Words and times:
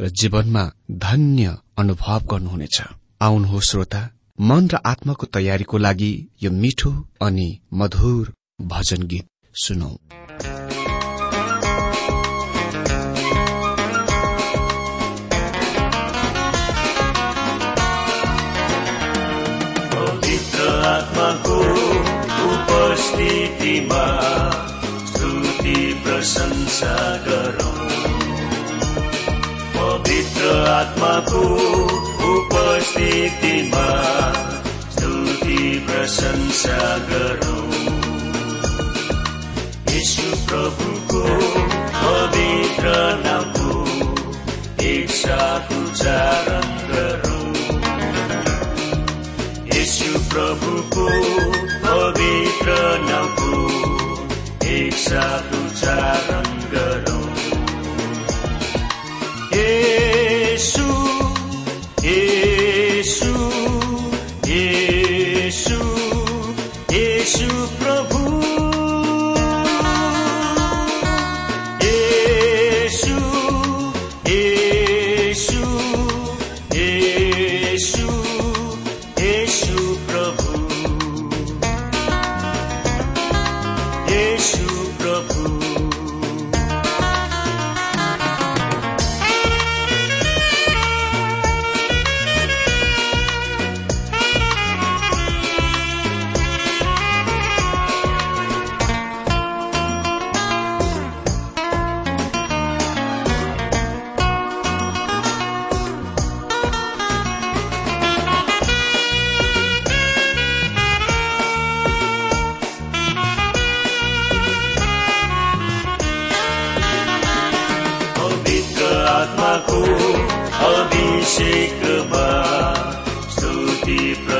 र 0.00 0.08
जीवनमा 0.08 0.64
धन्य 0.90 1.56
अनुभव 1.78 2.20
गर्नुहुनेछ। 2.30 2.82
आउनुहोस् 3.22 3.70
श्रोता 3.70 4.02
मन 4.40 4.68
र 4.72 4.78
आत्माको 4.86 5.26
तयारीको 5.26 5.78
लागि 5.78 6.12
यो 6.42 6.50
मिठो 6.50 6.90
अनि 7.22 7.48
मधुर 7.74 8.32
भजन 8.62 9.02
गीत 9.02 9.26
सुनौ। 9.54 9.92
उपस्थितिमा 22.48 24.04
प्रशंसा 26.04 26.94
गरौँ। 27.26 27.67
आत्माको 30.78 31.40
उपस्थितिमा 32.32 33.86
स्तुति 34.90 35.86
प्रशंसा 35.86 36.76
गरौँ। 36.98 37.64
यीशु 39.94 40.28
प्रभुको 40.46 41.24
पवित्र 42.04 42.94
नामको 43.24 43.72
एक 44.84 45.10
साथ 45.10 45.72
उच्चारण 45.72 46.70
गरौँ। 46.92 47.52
यीशु 49.74 50.12
प्रभुको 50.30 51.08
पवित्र 51.86 52.80
नामको 53.10 53.52
एक 54.68 54.94
साथ 54.94 55.57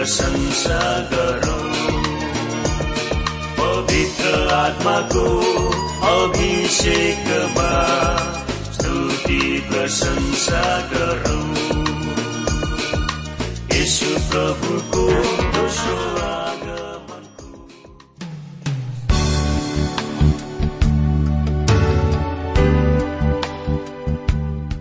प्रशंसा 0.09 0.85
गरौँ 1.13 1.65
पवित्र 3.59 4.31
आत्माको 4.53 5.25
अभिषेकमा 6.11 7.73
स्तुति 8.73 9.41
प्रशंसा 9.69 10.65
गरौँ। 10.93 11.45
यीशु 13.75 14.17
प्रभुको 14.31 15.07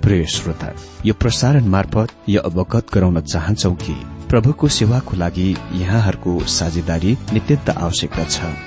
प्रिय 0.02 0.26
श्रोता 0.26 0.76
यो 1.06 1.14
प्रसारण 1.14 1.66
मार्फत 1.68 2.20
यो 2.30 2.42
अवगत 2.42 2.94
गराउन 2.94 3.22
चाहन्छौ 3.22 3.74
कि 3.82 4.04
प्रभुको 4.30 4.68
सेवाको 4.68 5.18
लागि 5.18 5.50
यहाँहरूको 5.74 6.40
साझेदारी 6.52 7.18
नित्यन्त 7.34 7.70
आवश्यकता 7.70 8.24
छ। 8.26 8.67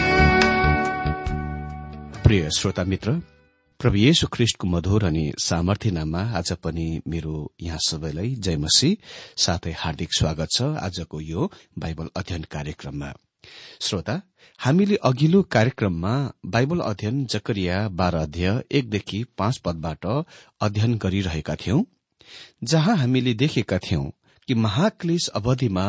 प्रिय 2.31 2.49
श्रोता 2.55 2.83
मित्र 2.83 3.11
प्रभु 3.79 3.97
येशु 3.97 4.27
ख्रिष्टको 4.33 4.67
मधुर 4.67 5.03
अनि 5.05 5.23
सामर्थ्य 5.39 5.89
नाममा 5.91 6.19
आज 6.37 6.51
पनि 6.63 6.85
मेरो 7.07 7.33
यहाँ 7.61 7.79
सबैलाई 7.87 8.29
जयमसी 8.45 8.91
साथै 9.37 9.71
हार्दिक 9.71 10.13
स्वागत 10.13 10.51
छ 10.51 10.69
आजको 10.81 11.21
यो 11.21 11.49
बाइबल 11.79 12.09
अध्ययन 12.15 12.43
कार्यक्रममा। 12.51 13.11
श्रोता 13.81 14.19
हामीले 14.59 14.95
अघिल्लो 15.03 15.41
कार्यक्रममा 15.51 16.15
बाइबल 16.55 16.79
अध्ययन 16.81 17.25
जकरिया 17.25 17.87
बाह्र 17.99 18.17
अध्यय 18.17 18.63
एकदेखि 18.71 19.23
पाँच 19.37 19.57
पदबाट 19.65 20.05
अध्ययन 20.61 20.97
गरिरहेका 20.97 21.55
थियौं 21.55 21.83
जहाँ 22.63 22.97
हामीले 22.97 23.33
देखेका 23.43 23.79
थियौं 23.79 24.09
कि 24.47 24.53
महाक्लेश 24.65 25.27
अवधिमा 25.35 25.87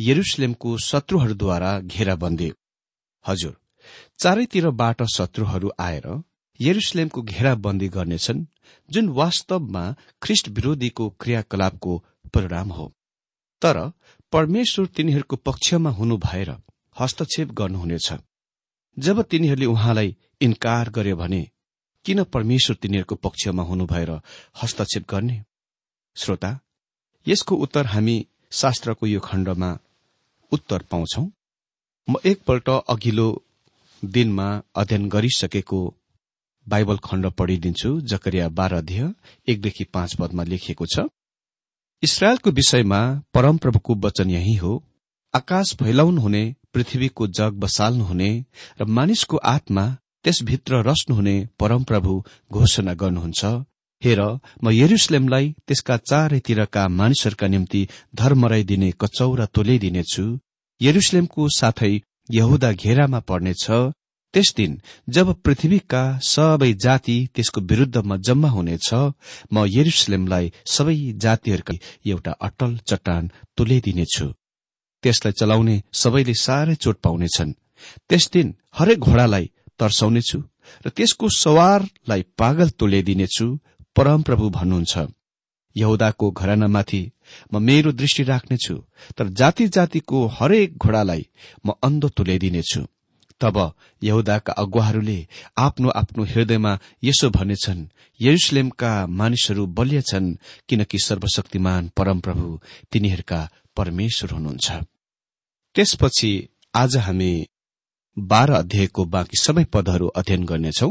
यरुसलेमको 0.00 0.78
शत्रुहरूद्वारा 0.84 1.78
घेराबन्दी। 1.80 2.52
हजुर 3.24 3.60
चारैतिरबाट 4.18 5.02
शत्रुहरू 5.02 5.70
आएर 5.78 6.06
यरुसलेमको 6.60 7.22
घेराबन्दी 7.22 7.88
गर्नेछन् 7.88 8.44
जुन 8.90 9.08
वास्तवमा 9.08 9.94
ख्रिष्ट 10.22 10.48
विरोधीको 10.48 11.08
क्रियाकलापको 11.20 12.04
परिणाम 12.34 12.68
हो। 12.72 12.92
तर 13.62 13.92
परमेश्वर 14.32 14.86
तिनीहरूको 14.86 15.36
पक्षमा 15.36 15.90
हुनु 15.90 16.16
भएर 16.16 16.50
हस्तक्षेप 17.00 17.52
गर्नुहुनेछ। 17.52 18.12
जब 18.98 19.22
तिनीहरूले 19.22 19.66
उहाँलाई 19.66 20.16
इन्कार 20.40 20.90
गर्यो 20.90 21.16
भने 21.16 21.50
किन 22.04 22.22
परमेश्वर 22.24 22.76
तिनीहरूको 22.76 23.14
पक्षमा 23.14 23.62
हुनु 23.62 23.86
भएर 23.86 24.10
हस्तक्षेप 24.62 25.10
गर्ने? 25.10 25.42
श्रोता 26.16 26.58
यसको 27.26 27.56
उत्तर 27.56 27.86
हामी 27.86 28.26
शास्त्रको 28.50 29.06
यो 29.06 29.20
खण्डमा 29.20 29.78
उत्तर 30.52 30.82
पाउँछौ। 30.82 31.26
म 32.08 32.16
एकपल्ट 32.24 32.68
अघिल्लो 32.68 33.43
दिनमा 34.06 34.46
अध्ययन 34.76 35.08
गरिसकेको 35.08 35.80
बाइबल 36.66 36.98
खण्ड 37.04 37.26
पढिदिन्छु 37.38 37.90
जकरिया 38.02 38.48
बाह्र 38.58 38.74
अध्यय 38.74 39.12
एकदेखि 39.48 39.84
पाँच 39.94 40.14
पदमा 40.20 40.42
लेखिएको 40.44 40.86
छ। 40.86 41.06
इसरायलको 42.02 42.50
विषयमा 42.50 43.00
परमप्रभुको 43.34 43.94
वचन 44.04 44.30
यही 44.30 44.54
हो 44.56 44.72
आकाश 45.34 45.74
फैलाउनुहुने 45.74 46.44
पृथ्वीको 46.74 47.26
जग 47.38 47.52
बसाल्नुहुने 47.60 48.30
र 48.80 48.84
मानिसको 48.96 49.36
आत्मा 49.36 49.84
त्यसभित्र 50.24 50.82
रच्नुहुने 50.88 51.36
परमप्रभु 51.60 52.22
घोषणा 52.52 52.94
गर्नुहुन्छ। 52.94 53.44
हेर 54.02 54.20
म 54.64 54.70
यरुसलेमलाई 54.72 55.54
त्यसका 55.66 55.96
चारैतिरका 56.10 56.88
मानिसहरूका 56.88 57.46
निम्ति 57.46 57.86
धर्मराइदिने 58.14 58.90
कचौरा 59.00 59.46
तोल्याइदिनेछु 59.54 60.24
यरुसलेमको 60.80 61.48
साथै 61.58 61.92
यहुदा 62.30 62.72
घेरामा 62.72 63.20
पर्नेछ 63.20 63.64
त्यस 64.34 64.54
दिन 64.56 64.80
जब 65.08 65.32
पृथ्वीका 65.42 66.02
सबै 66.18 66.72
जाति 66.74 67.16
त्यसको 67.34 67.60
विरूद्धमा 67.60 68.16
जम्मा 68.26 68.48
हुनेछ 68.48 68.88
म 69.52 69.64
यरुसलेमलाई 69.66 70.52
सबै 70.66 70.96
जातिहरूका 71.24 71.74
एउटा 72.06 72.32
अटल 72.46 72.72
चट्टान 72.88 73.30
तुल्याइदिनेछु। 73.56 74.26
त्यसलाई 75.02 75.32
चलाउने 75.40 75.76
सबैले 75.92 76.34
साह्रै 76.34 76.74
चोट 76.74 76.96
पाउनेछन्। 77.00 77.52
त्यस 78.08 78.24
दिन 78.32 78.54
हरेक 78.78 78.98
घोडालाई 78.98 79.50
तर्साउनेछु 79.78 80.38
र 80.86 80.88
त्यसको 80.96 81.26
सवारलाई 81.44 82.22
पागल 82.40 82.68
तुल्याइदिनेछु 82.78 83.46
परमप्रभु 83.96 84.50
भन्नुहुन्छ। 84.50 84.94
यहुदाको 85.76 86.30
घरानामाथि 86.30 87.02
म 87.52 87.62
मेरो 87.62 87.92
दृष्टि 87.92 88.22
राख्नेछु 88.22 88.74
तर 89.16 89.28
जाति 89.28 89.68
जातिको 89.68 90.26
हरेक 90.26 90.76
घोडालाई 90.78 91.26
म 91.66 91.72
अन्धो 91.82 92.08
तुल्याइदिनेछु। 92.08 92.82
तब 93.40 93.56
यहुदाका 94.02 94.52
अगुवाहरूले 94.52 95.18
आफ्नो 95.58 95.88
आफ्नो 95.90 96.24
हृदयमा 96.24 96.72
यसो 97.04 97.30
भनेछन् 97.30 97.86
यरुसलेमका 98.20 98.92
मानिसहरू 99.06 99.66
बलिया 99.66 100.00
छन् 100.00 100.34
किनकि 100.68 100.98
सर्वशक्तिमान 100.98 101.90
परमप्रभु 101.96 102.46
तिनीहरूका 102.92 103.40
परमेश्वर 103.76 104.30
हुनुहुन्छ। 104.30 104.68
त्यसपछि 105.74 106.32
आज 106.74 106.96
हामी 106.96 107.32
बाह्र 108.18 108.52
अध्यायको 108.52 109.04
बाँकी 109.04 109.36
सबै 109.36 109.64
पदहरू 109.64 110.06
अध्ययन 110.08 110.44
गर्नेछौ। 110.44 110.90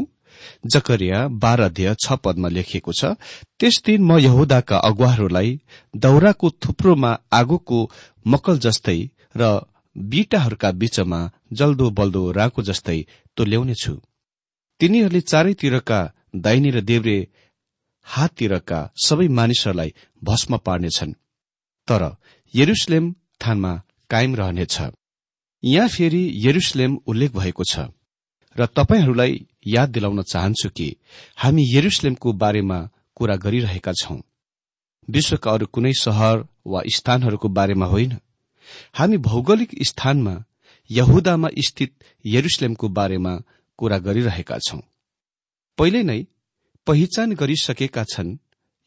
जकरिया 0.72 1.18
बाह्र 1.42 1.60
अध्याय 1.62 1.94
छ 1.96 2.18
पदमा 2.24 2.48
लेखिएको 2.48 2.92
छ 2.92 3.12
त्यस 3.58 3.76
दिन 3.86 4.00
म 4.02 4.18
यहुदाका 4.18 4.76
अगुवाहरूलाई 4.88 5.50
दौराको 5.94 6.50
थुप्रोमा 6.62 7.12
आगोको 7.32 7.78
मकल 8.26 8.58
जस्तै 8.66 8.98
र 9.36 9.42
बिटाहरूका 9.96 10.70
बीचमा 10.80 11.20
जल्दो 11.52 11.86
बल्दो 11.98 12.22
राको 12.32 12.62
जस्तै 12.62 12.98
तोल्याउनेछु। 13.36 13.94
तिनीहरूले 14.80 15.20
चारैतिरका 15.30 16.00
दाहिने 16.36 16.70
र 16.70 16.80
देब्रे 16.90 17.18
हाततिरका 18.06 18.78
सबै 19.06 19.28
मानिसहरूलाई 19.38 19.94
भस्म 20.22 20.52
पार्नेछन् 20.66 21.18
तर 21.88 22.02
यरुसलेम 22.54 23.04
थानमा 23.40 23.72
कायम 24.10 24.32
रहनेछ। 24.36 24.76
यहाँ 25.62 25.88
फेरि 25.88 26.22
यरुसलेम 26.46 26.92
उल्लेख 27.06 27.30
भएको 27.32 27.64
छ 27.64 27.74
र 28.56 28.66
तपाईँहरूलाई 28.76 29.32
याद 29.66 29.88
दिलाउन 29.88 30.22
चाहन्छु 30.22 30.68
कि 30.68 30.96
हामी 31.36 31.64
यरुसलेमको 31.76 32.32
बारेमा 32.32 32.90
कुरा 33.14 33.36
गरिरहेका 33.36 33.92
छौं। 33.92 34.20
विश्वका 35.10 35.50
अरू 35.50 35.66
कुनै 35.66 35.92
सहर 35.92 36.46
वा 36.66 36.82
स्थानहरूको 36.94 37.48
बारेमा 37.48 37.86
होइन। 37.86 38.18
हामी 38.94 39.16
भौगोलिक 39.16 39.70
स्थानमा 39.88 40.44
यहुदामा 40.90 41.48
स्थित 41.68 42.04
यरुसलेमको 42.26 42.88
बारेमा 42.88 43.40
कुरा 43.78 43.98
गरिरहेका 43.98 44.58
छौं। 44.58 44.80
पहिले 45.78 46.02
नै 46.02 46.26
पहिचान 46.86 47.32
गरिसकेका 47.32 48.04
छन् 48.04 48.36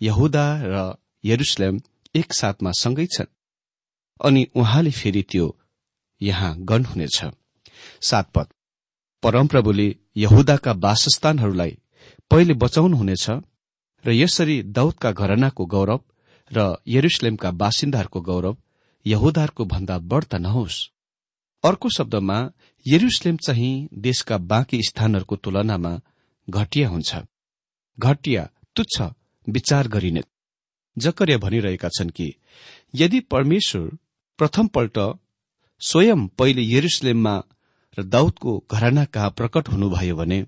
यहुदा 0.02 0.46
र 0.64 0.96
यरुसलेम 1.24 1.82
एकसाथमा 2.16 2.72
सँगै 2.72 3.06
छन्। 3.06 3.34
अनि 4.26 4.48
उहाँले 4.56 4.92
फेरि 4.92 5.24
त्यो 5.24 5.60
यहाँ 6.22 6.56
गर्नुहुनेछ। 6.60 7.26
सातपद 8.02 8.48
परमप्रभुले 9.24 9.88
यहुदाका 10.18 10.72
वासस्थानहरूलाई 10.72 11.78
पहिले 12.32 12.54
बचाउनुहुनेछ 12.54 13.26
र 14.06 14.12
यसरी 14.14 14.64
दाउदका 14.64 15.12
घरनाको 15.12 15.66
गौरव 15.66 16.00
र 16.52 16.76
यरुसलेमका 16.88 17.52
बासिन्दाहरूको 17.52 18.22
गौरव 18.22 18.58
यहुदाहरूको 19.06 19.66
भन्दा 19.66 19.98
बढ्ता 19.98 20.38
नहोस्। 20.38 20.78
अर्को 21.64 21.90
शब्दमा 21.90 22.38
यरुसलेम 22.86 23.38
चाहिँ 23.38 23.90
देशका 23.94 24.38
बाँकी 24.38 24.80
स्थानहरूको 24.84 25.36
तुलनामा 25.36 25.94
घटिया 26.50 26.90
हुन्छ। 26.90 27.16
घटिया 27.98 28.50
तुच्छ 28.76 29.02
विचार 29.48 29.88
गरिने। 29.88 30.22
जकरिया 30.98 31.38
भनिरहेका 31.38 31.90
छन् 31.90 32.10
कि 32.10 32.34
यदि 32.96 33.20
परमेश्वर 33.20 33.90
प्रथमपल्ट 34.40 34.98
स्वयं 35.82 36.28
पहिले 36.28 36.64
यरुसलेममा 36.64 37.44
र 37.98 38.04
दाउदको 38.04 38.52
घराना 38.72 39.06
कहाँ 39.06 39.30
प्रकट 39.30 39.70
हुनुभयो 39.70 40.16
भने 40.16 40.46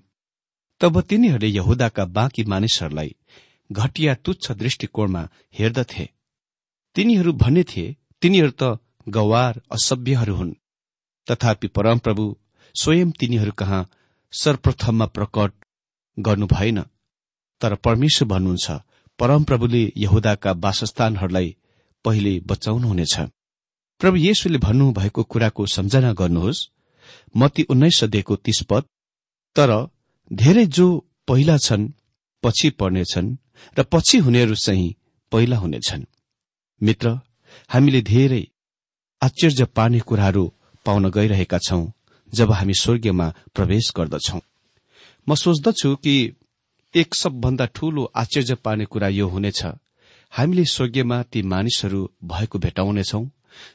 तब 0.80 1.00
तिनीहरूले 1.00 1.48
यहुदाका 1.48 2.04
बाँकी 2.04 2.44
मानिसहरूलाई 2.44 3.14
घटिया 3.72 4.14
तुच्छ 4.14 4.52
दृष्टिकोणमा 4.52 5.28
हेर्दथे। 5.58 6.08
तिनीहरू 6.96 7.32
भन्ने 7.32 7.62
थिए 7.64 7.96
तिनीहरू 8.22 8.52
त 8.62 8.78
गवार 9.08 9.60
असभ्यहरू 9.72 10.34
हुन्। 10.34 10.52
तथापि 11.26 11.68
परमप्रभु 11.68 12.24
स्वयं 12.74 13.10
तिनीहरू 13.10 13.52
कहाँ 13.52 13.88
सर्वप्रथममा 14.32 15.06
प्रकट 15.06 15.52
गर्नु 16.18 16.46
भएन। 16.46 16.80
तर 17.60 17.74
परमेश्वर 17.74 18.28
भन्नुहुन्छ 18.28 18.70
परमप्रभुले 19.18 19.92
यहुदाका 19.96 20.52
वासस्थानहरूलाई 20.52 21.56
पहिले 22.04 22.40
बचाउनुहुनेछ। 22.40 23.14
प्रभु 24.00 24.16
येशुले 24.16 24.58
भन्नुभएको 24.58 25.22
कुराको 25.22 25.66
सम्झना 25.66 26.12
गर्नुहोस्। 26.12 26.68
मती 27.36 27.62
उन्नाइस 27.62 28.04
तीस 28.04 28.62
पद 28.70 28.84
तर 29.56 29.88
धेरै 30.32 30.66
जो 30.66 31.06
पहिला 31.26 31.56
छन् 31.56 31.88
पछि 32.42 32.70
पर्नेछन् 32.70 33.36
र 33.78 33.82
पछि 33.82 34.18
हुनेहरू 34.18 34.54
चाहिँ 34.54 34.94
पहिला 35.32 35.56
हुनेछन्। 35.56 36.04
मित्र 36.82 37.20
हामीले 37.70 38.02
धेरै 38.02 38.46
आश्चर्य 39.22 39.64
पार्ने 39.64 40.00
कुराहरू 40.00 40.44
पाउन 40.86 41.10
गइरहेका 41.10 41.58
छौं 41.58 41.90
जब 42.34 42.52
हामी 42.52 42.74
स्वर्गीयमा 42.74 43.34
प्रवेश 43.54 43.92
गर्दछौ। 43.96 44.40
म 45.28 45.34
सोच्दछु 45.34 45.96
कि 45.96 46.14
एक 46.94 47.14
सबभन्दा 47.14 47.66
ठूलो 47.66 48.04
आश्चर्य 48.04 48.54
पार्ने 48.54 48.84
कुरा 48.84 49.08
यो 49.08 49.28
हुनेछ। 49.28 49.66
हामीले 50.32 50.64
स्वर्गीयमा 50.64 51.22
ती 51.22 51.42
मानिसहरू 51.42 52.00
भएको 52.24 52.58
भेटाउनेछौं 52.58 53.28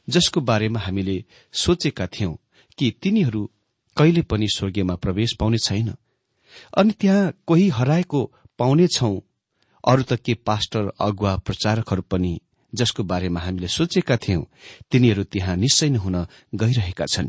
जसको 0.08 0.40
बारेमा 0.40 0.80
हामीले 0.80 1.24
सोचेका 1.52 2.06
थियौं। 2.06 2.34
कि 2.78 2.90
तिनीहरू 3.02 3.50
कहिले 3.96 4.22
पनि 4.22 4.48
स्वर्गीयमा 4.48 4.94
प्रवेश 4.94 5.34
पाउने 5.40 5.58
छैन। 5.58 5.94
अनि 6.76 6.92
त्यहाँ 6.92 7.32
कोही 7.46 7.68
हराएको 7.68 8.20
पाउनेछौ 8.58 9.12
अरू 9.84 10.02
त 10.02 10.12
के 10.24 10.34
पास्टर 10.34 10.92
अगुवा 11.00 11.36
प्रचारकहरू 11.36 12.02
पनि 12.02 12.40
जसको 12.74 13.02
बारेमा 13.02 13.40
हामीले 13.40 13.68
सोचेका 13.68 14.16
थियौं 14.16 14.42
तिनीहरू 14.90 15.22
त्यहाँ 15.24 15.56
निश्चय 15.56 15.88
नै 15.88 15.98
हुन 15.98 16.16
गइरहेका 16.54 17.06
छन्। 17.06 17.28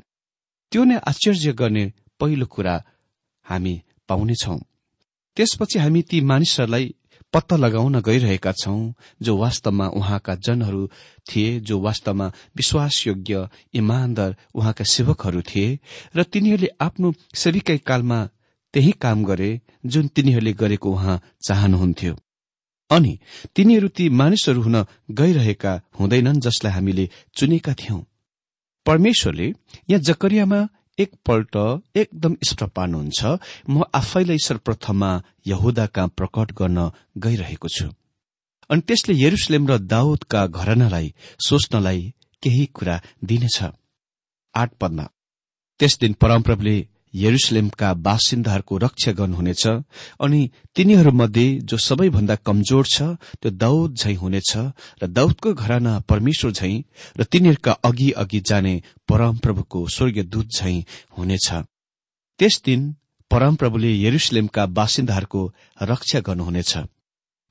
त्यो 0.72 0.84
नै 0.84 0.98
आश्चर्य 1.08 1.54
गर्ने 1.54 1.94
पहिलो 2.20 2.46
कुरा 2.46 2.76
हामी 3.46 3.74
पाउनेछौ 4.08 4.58
त्यसपछि 5.38 5.80
हामी 5.80 6.02
ती 6.02 6.22
मानिसहरूलाई 6.22 6.86
पत्ता 7.34 7.56
लगाउन 7.56 8.00
गइरहेका 8.02 8.52
छौं 8.52 8.92
जो 9.22 9.38
वास्तवमा 9.38 9.88
उहाँका 9.88 10.36
जनहरू 10.36 10.88
थिए 11.28 11.60
जो 11.60 11.80
वास्तवमा 11.80 12.28
विश्वासयोग्य 12.56 13.48
इमान्दार 13.74 14.36
उहाँका 14.56 14.84
सेवकहरू 14.84 15.42
थिए 15.42 15.80
र 16.16 16.24
तिनीहरूले 16.24 16.70
आफ्नो 16.82 17.14
सेविकै 17.36 17.78
कालमा 17.78 18.20
त्यही 18.74 18.92
काम 19.02 19.24
गरे 19.24 19.50
जुन 19.86 20.08
तिनीहरूले 20.08 20.54
गरेको 20.54 20.92
उहाँ 20.92 21.22
चाहनुहुन्थ्यो। 21.48 22.16
अनि 22.92 23.14
तिनीहरू 23.56 23.88
ती 23.88 24.10
मानिसहरू 24.10 24.62
हुन 24.62 24.78
गइरहेका 25.12 25.74
हुँदैनन् 26.00 26.40
जसलाई 26.40 26.74
हामीले 26.74 27.10
चुनेका 27.36 27.74
थियौं। 27.74 28.02
परमेश्वरले 28.86 29.48
यहाँ 29.90 30.02
जकरियामा 30.02 30.60
एकपल्ट 30.98 31.56
एकदम 31.96 32.36
स्पष्ट 32.44 32.64
पार्नुहुन्छ। 32.64 33.26
म 33.70 33.84
आफैलाई 33.94 34.38
सर्वप्रथममा 34.38 35.12
यहुदा 35.48 35.86
कहाँ 35.86 36.08
प्रकट 36.18 36.52
गर्न 36.52 36.92
गइरहेको 37.18 37.68
छु। 37.68 37.88
अनि 38.70 38.82
त्यसले 38.82 39.14
यरुसलेम 39.16 39.68
र 39.68 39.78
दाउदका 39.78 40.42
घरनालाई 40.48 41.14
सोच्नलाई 41.40 42.02
केही 42.44 42.66
कुरा 42.66 43.02
दिनेछ। 43.24 43.58
आठ 44.56 44.70
पदमा 44.82 45.06
त्यस 45.80 46.00
दिन 46.00 46.14
परमप्रभुले 46.14 46.78
यरुसलेमका 47.14 47.94
बासिन्दाहरूको 47.94 48.78
रक्षा 48.78 49.12
गर्नुहुनेछ 49.12 49.68
अनि 50.20 50.42
तिनीहरूमध्ये 50.76 51.48
जो 51.64 51.78
सबैभन्दा 51.78 52.36
कमजोर 52.36 52.86
छ 52.86 53.02
त्यो 53.42 53.50
दाउद 53.64 53.96
झै 53.96 54.14
हुनेछ 54.14 54.52
र 55.02 55.08
दाउदको 55.08 55.54
घराना 55.54 56.00
परमेश्वर 56.10 56.52
झै 56.52 56.74
र 57.20 57.24
तिनीहरूका 57.24 57.72
अघि 57.84 58.10
अघि 58.12 58.40
जाने 58.40 58.76
परमप्रभुको 59.10 59.80
स्वर्गीय 59.88 60.24
दूत 60.24 60.48
झै 60.60 60.76
हुनेछ। 61.18 61.48
त्यस 62.40 62.62
दिन 62.66 62.82
परमप्रभुले 63.32 63.92
यरुसलेमका 64.02 64.66
बासिन्दाहरूको 64.66 65.42
रक्षा 65.82 66.20
गर्नुहुनेछ। 66.20 66.74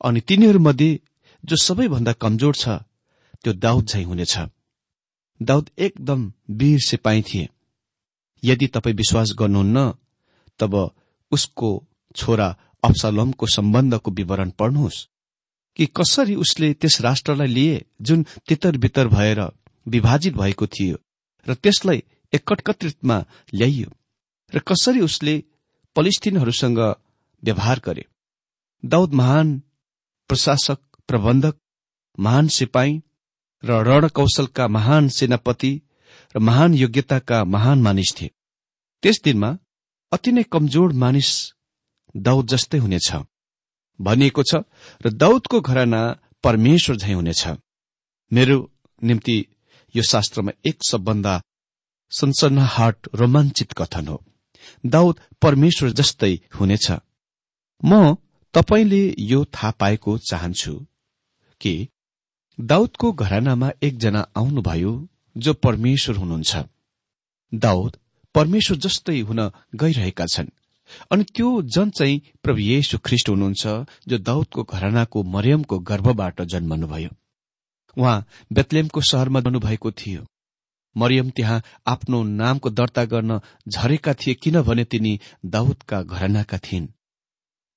अनि 0.01 0.21
तिनीहरूमध्ये 0.21 0.91
जो 1.45 1.57
सबैभन्दा 1.57 2.13
कमजोर 2.13 2.55
छ 2.55 2.69
त्यो 3.43 3.53
दाउद 3.53 3.85
झै 3.87 4.03
हुनेछ। 4.03 4.35
दाउद 5.41 5.71
एकदम 5.79 6.33
वीर 6.51 6.79
सिपाही 6.79 7.23
थिए। 7.23 7.49
यदि 8.43 8.67
तपाईँ 8.67 8.97
विश्वास 8.97 9.33
गर्नुहुन्न 9.39 9.93
तब 10.59 10.75
उसको 11.33 11.71
छोरा 12.17 12.57
अप्सालमको 12.85 13.47
सम्बन्धको 13.47 14.11
विवरण 14.11 14.51
पढ्नुहोस्। 14.51 15.07
कि 15.77 15.87
कसरी 15.87 16.35
उसले 16.35 16.73
त्यस 16.75 17.01
राष्ट्रलाई 17.01 17.47
लिए 17.47 17.85
जुन 18.03 18.25
तितर 18.49 18.77
बितर 18.77 19.09
भएर 19.09 19.41
विभाजित 19.89 20.35
भएको 20.35 20.67
थियो 20.67 20.97
र 21.47 21.55
त्यसलाई 21.55 22.03
एकटकत्रितमा 22.33 23.25
ल्याइयो 23.55 23.91
र 24.55 24.59
कसरी 24.59 25.01
उसले 25.01 25.45
पलिस्टिनहरूसँग 25.97 26.79
व्यवहार 27.43 27.81
गरे। 27.85 28.05
दाउद 28.85 29.15
महान 29.15 29.63
प्रशासक 30.29 30.79
प्रबन्धक 31.09 31.57
महान 32.19 32.49
सिपाही 32.49 33.03
र 33.65 33.83
रणकौशलका 33.83 34.69
महान 34.69 35.09
सेनापति 35.09 35.83
र 36.37 36.39
महान 36.39 36.75
योग्यताका 36.75 37.45
महान 37.45 37.83
मानिस 37.83 38.15
थिए। 38.21 38.31
त्यस 39.03 39.21
दिनमा 39.25 39.59
अति 40.13 40.33
नै 40.33 40.43
कमजोर 40.43 40.93
मानिस 40.93 41.31
दाउद 42.17 42.47
जस्तै 42.47 42.79
हुनेछ। 42.79 43.09
भनिएको 44.01 44.43
छ 44.43 44.55
र 45.07 45.11
दाउदको 45.13 45.61
घराना 45.61 46.01
परमेश्वर 46.45 46.97
झै 46.97 47.13
हुनेछ। 47.13 47.43
मेरो 48.33 48.59
निम्ति 49.03 49.37
यो 49.95 50.03
शास्त्रमा 50.03 50.53
एक 50.67 50.79
सबभन्दा 50.91 51.35
सनसनाहट 52.11 52.97
रोमाञ्चित 53.15 53.73
कथन 53.73 54.09
हो। 54.09 54.25
दाउद 54.87 55.21
परमेश्वर 55.43 55.91
जस्तै 55.91 56.35
हुनेछ। 56.61 56.87
म 57.85 58.17
तपाईँले 58.55 59.03
यो 59.19 59.45
थाहा 59.45 59.71
पाएको 59.71 60.19
चाहन्छु 60.19 60.73
कि 61.61 61.89
दाउदको 62.61 63.13
घरानामा 63.13 63.71
एकजना 63.83 64.21
आउनुभयो 64.37 64.93
जो 65.37 65.55
परमेश्वर 65.55 66.17
हुनुहुन्छ। 66.17 66.57
दाउद 67.55 67.97
परमेश्वर 68.35 68.77
जस्तै 68.77 69.21
हुन 69.21 69.51
गइरहेका 69.75 70.27
छन्। 70.27 70.49
अनि 71.11 71.25
त्यो 71.25 71.63
जन 71.63 71.91
चाहिँ 71.91 72.21
प्रभु 72.43 72.59
येशु 72.59 72.99
ख्रिष्ट 72.99 73.29
हुनुहुन्छ 73.29 73.67
जो 74.09 74.19
दाउदको 74.19 74.63
घरानाको 74.63 75.23
मरियमको 75.23 75.79
गर्भबाट 75.79 76.43
जन्मनुभयो। 76.43 77.11
उहाँ 77.97 78.27
बेतलेमको 78.53 79.01
शहरमा 79.01 79.41
भएको 79.41 79.91
थियो। 79.91 80.27
मरियम 80.97 81.31
त्यहाँ 81.31 81.63
आफ्नो 81.87 82.23
नामको 82.23 82.71
दर्ता 82.71 83.05
गर्न 83.05 83.41
झरेका 83.69 84.15
थिए 84.15 84.35
किनभने 84.35 84.85
तिनी 84.85 85.21
दाउदका 85.45 86.03
घरानाका 86.03 86.59
थिइन्। 86.59 86.89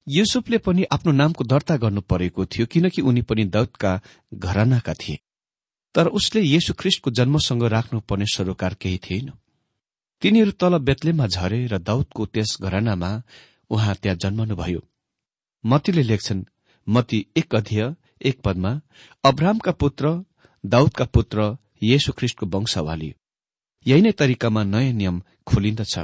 युसुफले 0.07 0.57
पनि 0.57 0.83
आफ्नो 0.83 1.11
नामको 1.11 1.43
दर्ता 1.43 1.77
गर्नु 1.77 2.01
परेको 2.01 2.45
थियो 2.45 2.65
किनकि 2.65 3.01
उनी 3.01 3.21
पनि 3.21 3.43
दाउदका 3.45 4.01
घरानाका 4.33 4.93
थिए। 4.93 5.19
तर 5.96 6.08
उसले 6.08 6.41
येशु 6.41 6.74
ख्रिष्टको 6.79 7.12
जन्मसँग 7.12 7.63
राख्नुपर्ने 7.65 8.25
सरोकार 8.25 8.74
केही 8.81 8.98
थिएन। 9.05 9.31
तिनीहरू 10.22 10.51
तल 10.51 10.77
बेतलेमा 10.79 11.27
झरे 11.27 11.65
र 11.67 11.77
दाउदको 11.79 12.25
त्यस 12.25 12.58
घरानामा 12.62 13.12
उहाँ 13.69 13.96
त्यहाँ 13.96 14.17
जन्मनुभयो 14.22 14.81
मतीले 15.63 16.03
लेख्छन् 16.03 16.43
मती 16.88 17.25
एक 17.38 17.55
अध्यय 17.55 17.96
एक 18.22 18.41
पदमा 18.41 18.72
अब्राहमका 19.24 19.72
पुत्र 19.72 20.05
दाउदका 20.63 21.05
पुत्र 21.05 21.58
येशु 21.84 22.12
ख्रिष्टको 22.12 22.46
वंशवाली। 22.46 23.13
यही 23.86 24.01
नै 24.01 24.12
तरिकामा 24.12 24.63
नयाँ 24.63 24.93
नियम 24.93 25.22
खोलिन्दछ। 25.48 25.96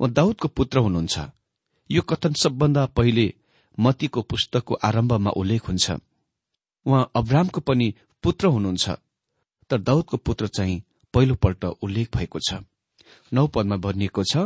उहाँ 0.00 0.12
दाउदको 0.12 0.48
पुत्र 0.48 0.78
हुनुहुन्छ। 0.78 1.16
यो 1.90 2.02
कथन 2.02 2.32
सबभन्दा 2.32 2.86
पहिले 2.96 3.26
मतीको 3.78 4.22
पुस्तकको 4.22 4.74
आरम्भमा 4.88 5.30
उल्लेख 5.30 5.68
हुन्छ। 5.68 5.86
उहाँ 6.86 7.10
अब्राहमको 7.16 7.60
पनि 7.60 7.94
पुत्र 8.22 8.46
हुनुहुन्छ। 8.46 8.88
तर 9.70 9.78
दाउदको 9.78 10.16
पुत्र 10.16 10.46
चाहिँ 10.48 10.82
पहिलोपल्ट 11.14 11.64
उल्लेख 11.64 12.16
भएको 12.16 12.38
छ। 12.38 12.60
नौ 13.32 13.46
पदमा 13.46 13.76
भनिएको 13.76 14.22
छ 14.24 14.36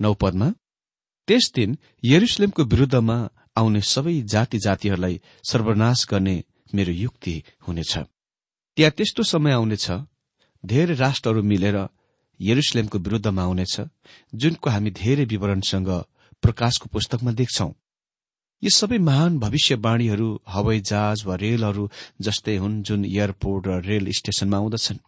नौ 0.00 0.14
पदमा 0.14 0.48
त्यस 1.28 1.52
दिन 1.54 1.78
यरुसलेमको 2.04 2.62
विरूद्धमा 2.64 3.16
आउने 3.56 3.80
सबै 3.84 4.14
जाति 4.22 4.58
जातिहरूलाई 4.58 5.20
सर्वनाश 5.50 6.06
गर्ने 6.10 6.36
मेरो 6.74 6.92
युक्ति 6.92 7.34
हुनेछ। 7.66 7.92
त्यहाँ 8.76 8.92
त्यस्तो 8.96 9.22
समय 9.22 9.52
आउनेछ 9.52 9.90
धेरै 10.64 10.94
राष्ट्रहरू 10.94 11.42
मिलेर 11.42 11.76
यरुसलेमको 12.40 12.98
विरूद्धमा 12.98 13.42
आउनेछ 13.42 13.74
जुनको 14.34 14.70
हामी 14.70 14.90
धेरै 14.90 15.24
विवरणसँग 15.24 15.90
प्रकाशको 16.42 16.86
पुस्तकमा 16.88 17.32
देख्छौं। 17.32 17.70
यी 18.62 18.70
सबै 18.70 18.98
महान 18.98 19.38
भविष्यवाणीहरू 19.38 20.28
हवाई 20.48 20.80
जहाज 20.80 21.24
वा 21.26 21.34
रेलहरू 21.34 21.84
जस्तै 22.20 22.56
हुन् 22.56 22.82
जुन 22.82 23.04
एयरपोर्ट 23.04 23.66
र 23.66 23.80
रेल 23.80 24.10
स्टेशनमा 24.12 24.56
आउँदछन्। 24.56 24.98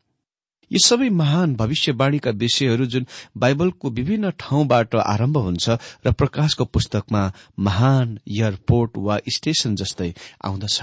यी 0.70 0.78
सबै 0.84 1.08
महान 1.12 1.54
भविष्यवाणीका 1.56 2.30
विषयहरू 2.42 2.86
जुन 2.86 3.06
बाइबलको 3.36 3.90
विभिन्न 3.90 4.30
ठाउँबाट 4.40 4.94
आरम्भ 4.96 5.36
हुन्छ 5.38 5.68
र 6.06 6.12
प्रकाशको 6.12 6.64
पुस्तकमा 6.64 7.22
महान 7.58 8.18
एयरपोर्ट 8.28 8.96
वा 8.96 9.18
स्टेशन 9.28 9.76
जस्तै 9.76 10.10
आउँदछ। 10.44 10.76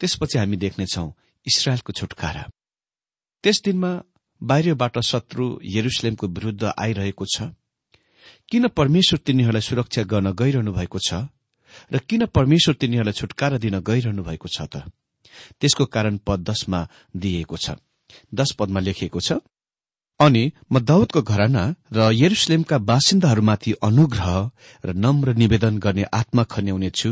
त्यसपछि 0.00 0.38
हामी 0.38 0.56
देख्नेछौ 0.56 1.06
इसरायलको 1.46 1.92
छुटकारा। 1.92 2.44
त्यस 3.44 3.62
दिनमा 3.64 3.92
बाहिरबाट 4.40 4.98
शत्रु 5.02 5.44
यरुसलेमको 5.74 6.26
विरूद्ध 6.26 6.62
आइरहेको 6.78 7.24
छ। 7.34 7.50
किन 8.48 8.68
परमेश्वर 8.78 9.18
तिनीहरूलाई 9.26 9.60
सुरक्षा 9.60 10.02
गर्न 10.02 10.32
गइरहनु 10.32 10.72
भएको 10.72 10.98
छ? 11.02 11.26
र 11.92 11.98
किन 12.08 12.26
परमेश्वर 12.26 12.74
तिनीहरूलाई 12.80 13.18
छुटकारा 13.20 13.56
दिन 13.58 13.78
गइरहनु 13.80 14.22
भएको 14.22 14.48
छ 14.48 14.58
त? 14.66 14.74
त्यसको 15.60 15.84
कारण 15.86 16.14
पद 16.26 16.40
दशमा 16.50 16.80
दिइएको 17.16 17.56
छ। 17.56 17.78
दश 18.34 18.50
पदमा 18.58 18.80
लेखिएको 18.80 19.20
छ 19.20 19.40
अनि 20.20 20.52
म 20.72 20.78
दाउदको 20.80 21.20
घराना 21.22 21.62
र 21.92 22.12
यरुसलेमका 22.12 22.78
बासिन्दाहरूमाथि 22.90 23.72
अनुग्रह 23.82 24.28
र 24.84 24.88
नम्र 24.94 25.34
निवेदन 25.34 25.78
गर्ने 25.78 26.04
आत्मा 26.12 26.42
खन्याउने 26.44 26.90
छु। 26.90 27.10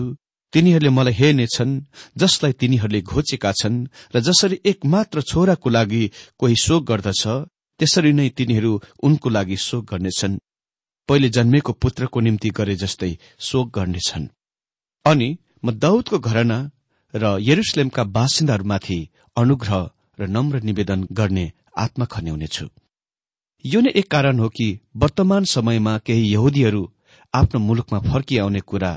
तिनीहरूले 0.53 0.91
मलाई 0.91 1.15
हेर्नेछन् 1.15 1.73
जसलाई 2.19 2.53
तिनीहरूले 2.61 3.01
घोचेका 3.03 3.53
छन् 3.53 3.87
र 4.15 4.21
जसरी 4.21 4.61
एकमात्र 4.65 5.23
छोराको 5.23 5.69
लागि 5.71 6.03
कोही 6.41 6.57
शोक 6.57 6.83
गर्दछ 6.91 7.23
त्यसरी 7.81 8.13
नै 8.13 8.29
तिनीहरू 8.37 8.73
उनको 9.07 9.29
लागि 9.29 9.57
शोक 9.57 9.85
गर्नेछन्। 9.91 10.41
पहिले 11.09 11.29
जन्मेको 11.29 11.73
पुत्रको 11.73 12.21
निम्ति 12.21 12.49
गरे 12.51 12.75
जस्तै 12.77 13.13
शोक 13.41 13.67
गर्नेछन्। 13.77 14.29
अनि 15.09 15.29
म 15.65 15.73
दाउदको 15.85 16.19
घरना 16.21 16.59
र 17.15 17.25
यरुसलेमका 17.41 18.03
बासिन्दाहरूमाथि 18.17 18.99
अनुग्रह 19.37 19.91
र 20.21 20.27
नम्र 20.27 20.61
निवेदन 20.63 21.07
गर्ने 21.13 21.47
आत्मा 21.77 22.05
खन्याउनेछु। 22.05 22.67
यो 23.65 23.81
नै 23.81 23.91
एक 23.91 24.11
कारण 24.11 24.39
हो 24.39 24.49
कि 24.49 24.69
वर्तमान 24.97 25.45
समयमा 25.45 25.97
केही 26.07 26.33
यहुदीहरू 26.33 26.83
आफ्नो 27.35 27.61
मुलुकमा 27.61 27.99
फर्किआउने 28.11 28.61
कुरा 28.61 28.93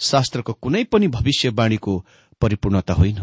शास्त्रको 0.00 0.52
कुनै 0.62 0.84
पनि 0.84 1.08
भविष्यवाणीको 1.08 1.94
परिपूर्णता 2.40 2.94
होइन। 2.94 3.18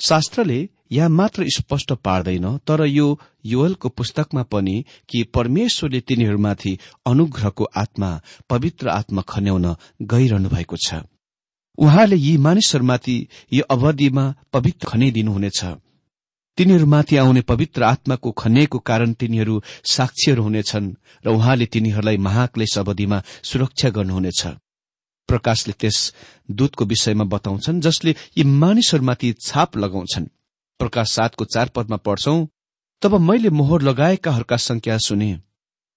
शास्त्रले 0.00 0.58
यहाँ 0.92 1.08
मात्र 1.10 1.44
स्पष्ट 1.56 1.92
पार्दैन 2.06 2.46
तर 2.66 2.84
यो 2.86 3.06
युवलको 3.44 3.88
पुस्तकमा 3.88 4.42
पनि 4.52 4.84
कि 5.08 5.22
परमेश्वरले 5.34 6.00
तिनीहरूमाथि 6.00 6.78
अनुग्रहको 7.06 7.64
आत्मा 7.76 8.10
पवित्र 8.50 8.88
आत्मा 8.88 9.22
खन्याउन 9.28 9.66
गइरहनु 10.12 10.48
भएको 10.48 10.76
छ। 10.76 11.02
उहाँले 11.78 12.16
यी 12.16 12.36
मानिसहरूमाथि 12.36 13.16
यो 13.52 13.64
अवधिमा 13.70 14.24
पवित्र 14.52 14.88
खनिदिनुहुनेछ 14.88 15.64
तिनीहरूमाथि 16.58 17.16
आउने 17.16 17.40
पवित्र 17.40 17.82
आत्माको 17.82 18.30
खनिएको 18.30 18.78
कारण 18.78 19.12
तिनीहरू 19.12 19.62
साक्षीहरू 19.84 20.42
हुनेछन् 20.42 20.92
र 21.24 21.28
उहाँले 21.28 21.66
तिनीहरूलाई 21.66 22.16
महाक्लेश 22.16 22.78
अवधिमा 22.78 23.22
सुरक्षा 23.42 23.88
गर्नुहुनेछ। 23.88 24.46
प्रकाशले 25.28 25.72
त्यस 25.80 25.98
दूतको 26.50 26.84
विषयमा 26.84 27.24
बताउँछन् 27.24 27.80
जसले 27.80 28.14
यी 28.38 28.44
मानिसहरूमाथि 28.44 29.32
छाप 29.40 29.76
लगाउँछन्। 29.76 30.26
प्रकाश 30.80 31.12
सातको 31.12 31.44
चार 31.44 31.68
पदमा 31.68 31.96
पढ्छौ 31.96 32.36
तब 33.02 33.14
मैले 33.20 33.50
मोहर 33.50 33.82
लगाएकाहरूका 33.82 34.56
संख्या 34.56 34.98
सुने। 34.98 35.30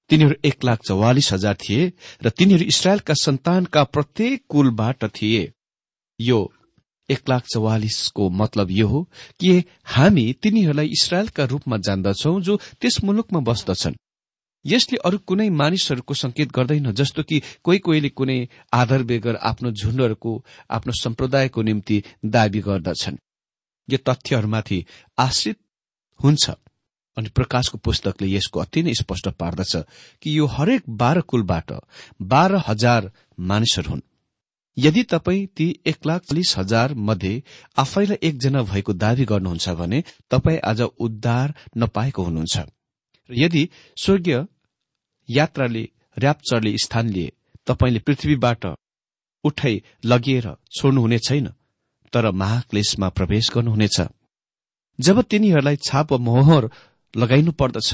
तिनीहरू 0.10 0.36
एक 0.46 0.64
लाख 0.64 0.80
चौवालिस 0.88 1.34
हजार 1.34 1.56
थिए 1.56 1.92
र 2.24 2.30
तिनीहरू 2.30 2.66
इसरायलका 2.66 3.14
सन्तानका 3.14 3.84
प्रत्येक 3.84 4.44
कुलबाट 4.50 5.06
थिए। 5.16 5.52
यो 6.20 6.40
एक 7.10 7.30
लाख 7.30 7.44
चौवालिसको 7.46 8.30
मतलब 8.30 8.72
यो 8.72 8.88
हो 8.88 9.02
कि 9.40 9.64
हामी 9.86 10.34
तिनीहरूलाई 10.34 10.88
इसरायलका 10.88 11.44
रूपमा 11.44 11.78
जान्दछौ 11.78 12.40
जो 12.42 12.56
त्यस 12.82 13.04
मुलुकमा 13.04 13.40
बस्दछन्। 13.40 13.96
यसले 14.66 14.98
अरू 15.06 15.18
कुनै 15.18 15.50
मानिसहरूको 15.50 16.14
संकेत 16.14 16.52
गर्दैन 16.52 16.92
जस्तो 16.92 17.24
कि 17.24 17.42
कोही 17.64 17.80
कोहीले 17.80 18.10
कुनै 18.10 18.38
आधार 18.74 19.04
बेगर 19.04 19.36
आफ्नो 19.36 19.72
झुण्डहरूको 19.72 20.32
आफ्नो 20.70 20.94
सम्प्रदायको 21.02 21.62
निम्ति 21.62 22.02
दावी 22.26 22.60
गर्दछन्। 22.60 23.18
यो 23.90 23.98
तथ्यहरूमाथि 23.98 24.86
आश्रित 25.18 25.58
हुन्छ 26.20 26.50
अनि 27.18 27.30
प्रकाशको 27.30 27.78
पुस्तकले 27.78 28.28
यसको 28.28 28.60
अति 28.60 28.84
नै 28.84 28.94
स्पष्ट 28.94 29.28
पार्दछ 29.38 29.76
कि 30.22 30.38
यो 30.38 30.46
हरेक 30.46 30.90
बाह्र 30.90 31.22
कुलबाट 31.22 31.72
बाह्र 32.22 32.64
हजार 32.68 33.12
मानिसहरू 33.40 33.90
हुन्। 33.90 34.02
यदि 34.78 35.04
तपाईँ 35.04 35.46
ती 35.48 35.68
एक 35.86 36.06
लाख 36.06 36.22
चालिस 36.22 36.54
हजार 36.58 36.94
मध्ये 36.94 37.44
आफैलाई 37.78 38.18
एकजना 38.28 38.62
भएको 38.64 38.94
दावी 38.94 39.26
गर्नुहुन्छ 39.26 39.70
भने 39.70 40.04
तपाईँ 40.32 40.60
आज 40.64 40.82
उद्धार 40.82 41.54
नपाएको 41.78 42.24
हुनुहुन्छ। 42.24 42.66
यदि 43.30 43.70
स्वर्गीय 43.98 44.46
यात्राले 45.30 45.84
ऱ्याप्चरले 46.18 46.78
स्थान 46.78 47.10
लिए 47.10 47.32
तपाईँले 47.68 48.00
पृथ्वीबाट 48.00 48.66
उठाइ 49.44 49.82
लगिएर 50.06 50.48
छोड्नुहुने 50.78 51.20
छैन 51.20 51.48
तर 52.14 52.32
महाक्लेशमा 52.32 53.10
प्रवेश 53.10 53.50
गर्नुहुनेछ। 53.56 54.02
जब 55.00 55.22
तिनीहरूलाई 55.22 55.76
छाप 55.76 56.14
मोहर 56.14 56.70
लगाइनु 57.14 57.52
पर्दछ 57.52 57.94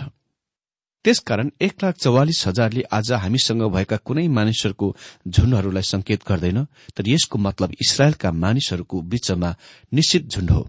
त्यसकारण 1.06 1.50
एक 1.62 1.84
लाख 1.84 1.96
चौवालिस 1.98 2.48
हजारले 2.48 2.82
आज 2.94 3.12
हामीसँग 3.12 3.62
भएका 3.74 3.98
कुनै 3.98 4.28
मानिसहरूको 4.28 4.88
झुण्डहरूलाई 5.28 5.84
संकेत 5.84 6.22
गर्दैन 6.28 6.64
तर 6.98 7.08
यसको 7.08 7.38
मतलब 7.40 7.72
इसरायलका 7.82 8.32
मानिसहरूको 8.32 9.02
बीचमा 9.02 9.56
निश्चित 9.94 10.28
झुण्ड 10.28 10.52
हो। 10.52 10.62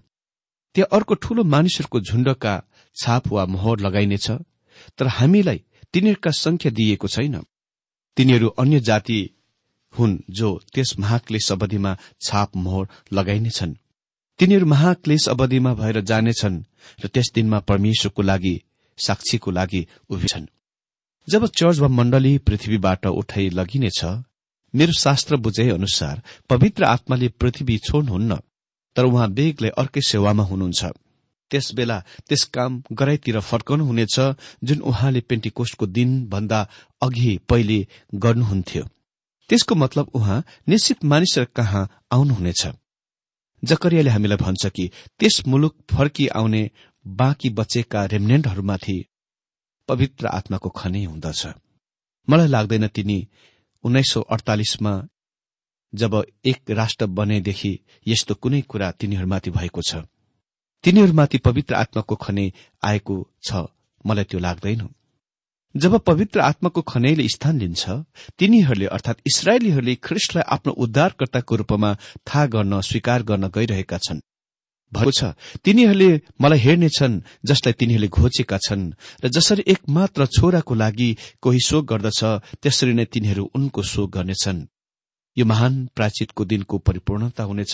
त्यहाँ 0.75 0.97
अर्को 0.97 1.13
ठूलो 1.15 1.43
मानिसहरूको 1.45 1.99
झुण्डका 2.01 2.53
छाप 2.97 3.27
वा 3.27 3.45
मोहर 3.45 3.79
लगाइनेछ 3.79 4.27
तर 4.97 5.07
हामीलाई 5.07 5.63
तिनीहरूका 5.93 6.31
संख्या 6.31 6.71
दिइएको 6.71 7.07
छैन। 7.07 7.35
तिनीहरू 8.17 8.47
अन्य 8.57 8.79
जाति 8.79 9.21
हुन् 9.93 10.17
जो 10.29 10.49
त्यस 10.73 10.97
महाक्लेश 10.99 11.51
अवधिमा 11.51 11.95
छाप 12.21 12.55
मोहर 12.55 12.87
लगाइनेछन्। 13.13 13.77
तिनीहरू 14.39 14.65
महाक्लेश 14.65 15.29
अवधिमा 15.29 15.73
भएर 15.73 16.01
जानेछन् 16.01 16.63
र 17.05 17.07
त्यस 17.07 17.31
दिनमा 17.35 17.59
परमेश्वरको 17.59 18.21
लागि 18.21 18.59
साक्षीको 18.97 19.51
लागि 19.51 19.85
उभिछन् 20.09 20.47
जब 21.27 21.45
चर्च 21.47 21.79
वा 21.79 21.87
मण्डली 21.87 22.37
पृथ्वीबाट 22.37 23.05
उठाइ 23.05 23.49
लगिनेछ 23.49 24.03
मेरो 24.73 24.93
शास्त्र 24.99 25.37
बुझे 25.37 25.69
अनुसार 25.69 26.21
पवित्र 26.49 26.83
आत्माले 26.85 27.27
पृथ्वी 27.39 27.77
छोड्नुहुन्न 27.77 28.39
तर 28.95 29.05
उहाँ 29.05 29.29
बेगले 29.31 29.69
अर्कै 29.77 30.01
सेवामा 30.01 30.43
हुनुहुन्छ। 30.43 30.85
त्यस 31.51 31.73
बेला 31.75 31.99
त्यस 32.27 32.43
काम 32.53 32.81
गराइतिर 32.91 33.39
फर्काउनु 33.39 33.85
हुनेछ 33.85 34.19
जुन 34.63 34.79
उहाँले 34.81 35.21
पेन्टिकोस्टको 35.21 35.85
दिनभन्दा 35.87 36.59
अघि 37.01 37.37
पहिले 37.49 37.79
गर्नुहुन्थ्यो। 38.15 38.83
त्यसको 39.49 39.75
मतलब 39.75 40.09
उहाँ 40.13 40.43
निश्चित 40.67 41.05
मानिसहरू 41.05 41.45
कहाँ 41.55 41.89
आउनुहुनेछ। 42.11 42.67
जकरियाले 43.63 44.09
हामीलाई 44.09 44.37
भन्छ 44.37 44.65
कि 44.65 44.89
त्यस 45.19 45.41
मुलुक 45.47 45.75
फर्की 45.91 46.27
आउने 46.27 46.69
बाँकी 47.05 47.49
बचेका 47.49 48.05
रेमनेन्टहरूमाथि 48.05 49.05
पवित्र 49.89 50.27
आत्माको 50.27 50.69
खनै 50.69 51.03
हुँदछ। 51.03 51.47
मलाई 52.27 52.47
लाग्दैन 52.47 52.87
तिनी 52.87 53.27
उन्नाइस 53.83 54.11
सौ 54.11 54.21
अडतालिसमा 54.21 54.93
जब 55.93 56.23
एक 56.45 56.71
राष्ट्र 56.71 57.05
बनेदेखि 57.05 57.79
यस्तो 58.07 58.35
कुनै 58.35 58.61
कुरा 58.61 58.91
तिनीहरूमाथि 58.91 59.51
भएको 59.51 59.81
छ। 59.81 59.95
तिनीहरूमाथि 60.83 61.37
पवित्र 61.37 61.75
आत्माको 61.75 62.15
खने 62.15 62.51
आएको 62.83 63.15
छ 63.43 63.67
मलाई 64.05 64.23
त्यो 64.23 64.39
लाग्दैन। 64.39 64.89
जब 65.75 65.97
पवित्र 65.99 66.39
आत्माको 66.39 66.81
खनैले 66.81 67.27
स्थान 67.27 67.59
लिन्छ 67.59 67.89
तिनीहरूले 68.39 68.85
अर्थात 68.85 69.21
इसरायलीहरूले 69.27 69.95
ख्रिस्टलाई 69.95 70.43
आफ्नो 70.47 70.71
उद्धारकर्ताको 70.73 71.55
रूपमा 71.55 71.93
थाहा 72.27 72.45
गर्न 72.45 72.81
स्वीकार 72.81 73.23
गर्न 73.23 73.47
गइरहेका 73.47 73.97
छन्। 73.97 74.21
छ। 75.11 75.33
तिनीहरूले 75.65 76.21
मलाई 76.41 76.59
हेर्नेछन् 76.59 77.21
जसलाई 77.45 77.73
तिनीहरूले 77.73 78.07
घोचेका 78.07 78.57
छन् 78.57 78.83
र 79.23 79.27
जसरी 79.27 79.63
एकमात्र 79.67 80.25
छोराको 80.25 80.73
लागि 80.73 81.09
कोही 81.41 81.59
शोक 81.59 81.83
गर्दछ 81.85 82.21
त्यसरी 82.61 82.93
नै 82.93 83.05
तिनीहरू 83.05 83.43
उनको 83.55 83.81
शोक 83.83 84.09
गर्नेछन्। 84.09 84.67
यो 85.37 85.45
महान 85.45 85.73
प्राचितको 85.95 86.45
दिनको 86.45 86.77
परिपूर्णता 86.77 87.43
हुनेछ 87.43 87.73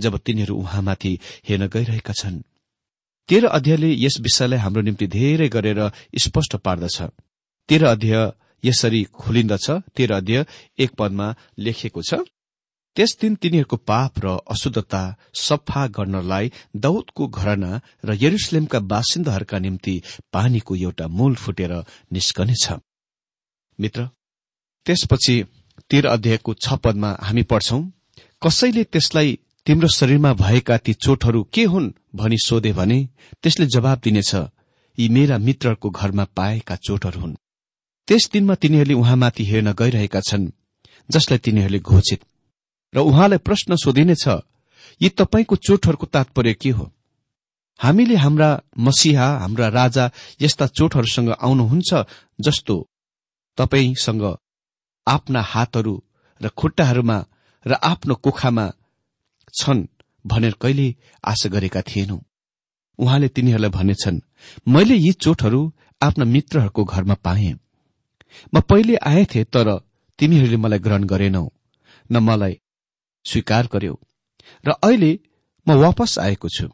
जब 0.00 0.12
तिनीहरू 0.18 0.54
उहाँमाथि 0.56 1.12
हेर्न 1.48 1.66
गइरहेका 1.68 2.12
छन्। 2.12 2.42
तेह्र 3.28 3.46
अध्यायले 3.48 3.90
यस 3.94 4.16
विषयलाई 4.20 4.58
हाम्रो 4.58 4.82
निम्ति 4.82 5.06
धेरै 5.06 5.48
गरेर 5.48 5.80
स्पष्ट 6.18 6.56
पार्दछ। 6.56 6.96
तेह्र 7.68 7.84
अध्याय 7.86 8.32
यसरी 8.64 9.02
खोलिन्दछ। 9.04 9.66
तेह्र 9.96 10.12
अध्याय 10.14 10.46
एक 10.78 10.90
पदमा 10.98 11.34
लेखिएको 11.58 12.02
छ 12.02 12.24
त्यस 12.96 13.16
दिन 13.20 13.34
तिनीहरूको 13.34 13.76
पाप 13.76 14.18
र 14.24 14.26
अशुद्धता 14.50 15.02
सफा 15.34 15.86
गर्नलाई 15.86 16.52
दाउदको 16.76 17.26
घरना 17.28 17.80
र 18.04 18.16
यरुसलेमका 18.20 18.78
बासिन्दाहरूका 18.92 19.58
निम्ति 19.58 19.94
पानीको 20.32 20.76
एउटा 20.76 21.06
मूल 21.08 21.34
फुटेर 21.34 21.72
निस्कनेछ। 22.12 22.64
मित्र 23.78 24.08
त्यसपछि 24.86 25.36
तेह्र 25.90 26.06
अध्यायको 26.08 26.54
छ 26.54 26.78
पदमा 26.84 27.10
हामी 27.20 27.42
पढ्छौं 27.42 27.82
कसैले 28.42 28.84
त्यसलाई 28.84 29.38
तिम्रो 29.66 29.88
शरीरमा 29.88 30.32
भएका 30.34 30.76
ती 30.78 30.92
चोटहरू 30.94 31.42
के 31.52 31.64
हुन् 31.64 31.92
भनी 32.14 32.38
सोधे 32.38 32.72
भने 32.72 32.98
त्यसले 33.42 33.66
जवाब 33.66 34.00
दिनेछ 34.04 34.34
यी 34.98 35.08
मेरा 35.08 35.38
मित्रहरूको 35.38 35.90
घरमा 35.90 36.24
पाएका 36.36 36.76
चोटहरू 36.76 37.20
हुन्। 37.20 37.34
त्यस 38.08 38.30
दिनमा 38.32 38.54
तिनीहरूले 38.54 38.94
उहाँमाथि 38.94 39.44
हेर्न 39.44 39.72
गइरहेका 39.72 40.20
छन् 40.20 40.50
जसलाई 41.10 41.38
तिनीहरूले 41.38 41.80
घोषित 41.80 42.20
र 42.94 42.98
उहाँलाई 42.98 43.38
प्रश्न 43.38 43.76
सोधिनेछ 43.76 44.28
यी 45.00 45.08
तपाईँको 45.08 45.56
चोटहरूको 45.56 46.06
तात्पर्य 46.06 46.54
के 46.54 46.70
हो? 46.70 46.92
हामीले 47.80 48.16
हाम्रा 48.16 48.48
मसिहा 48.78 49.26
हाम्रा 49.38 49.68
राजा 49.68 50.10
यस्ता 50.42 50.66
चोटहरूसँग 50.66 51.30
आउनुहुन्छ 51.30 51.90
जस्तो 52.40 52.76
तपाईँसँग 53.58 54.24
आफ्ना 55.06 55.40
हातहरू 55.42 55.94
र 56.40 56.48
खुट्टाहरूमा 56.48 57.18
र 57.66 57.72
आफ्नो 57.72 58.14
कोखामा 58.14 58.66
छन् 59.54 59.86
भनेर 60.26 60.54
कहिले 60.60 60.94
आशा 61.24 61.48
गरेका 61.48 61.82
थिएनौ। 61.82 62.18
उहाँले 62.98 63.28
तिनीहरूलाई 63.28 63.70
भनेछन् 63.70 64.20
मैले 64.68 64.94
यी 64.94 65.12
चोटहरू 65.12 65.60
आफ्ना 66.02 66.24
मित्रहरूको 66.24 66.84
घरमा 66.84 67.14
पाएँ। 67.14 67.54
म 68.54 68.60
पहिले 68.60 68.96
आएथे 68.96 69.44
तर 69.44 69.68
तिमीहरूले 70.18 70.56
मलाई 70.56 70.78
ग्रहण 70.78 71.04
गरेनौ। 71.04 71.44
न 72.12 72.16
मलाई 72.18 72.60
स्वीकार 73.28 73.68
गर्यो 73.72 73.94
र 74.64 74.70
अहिले 74.82 75.12
म 75.66 75.76
वापस 75.76 76.18
आएको 76.18 76.48
छु। 76.48 76.68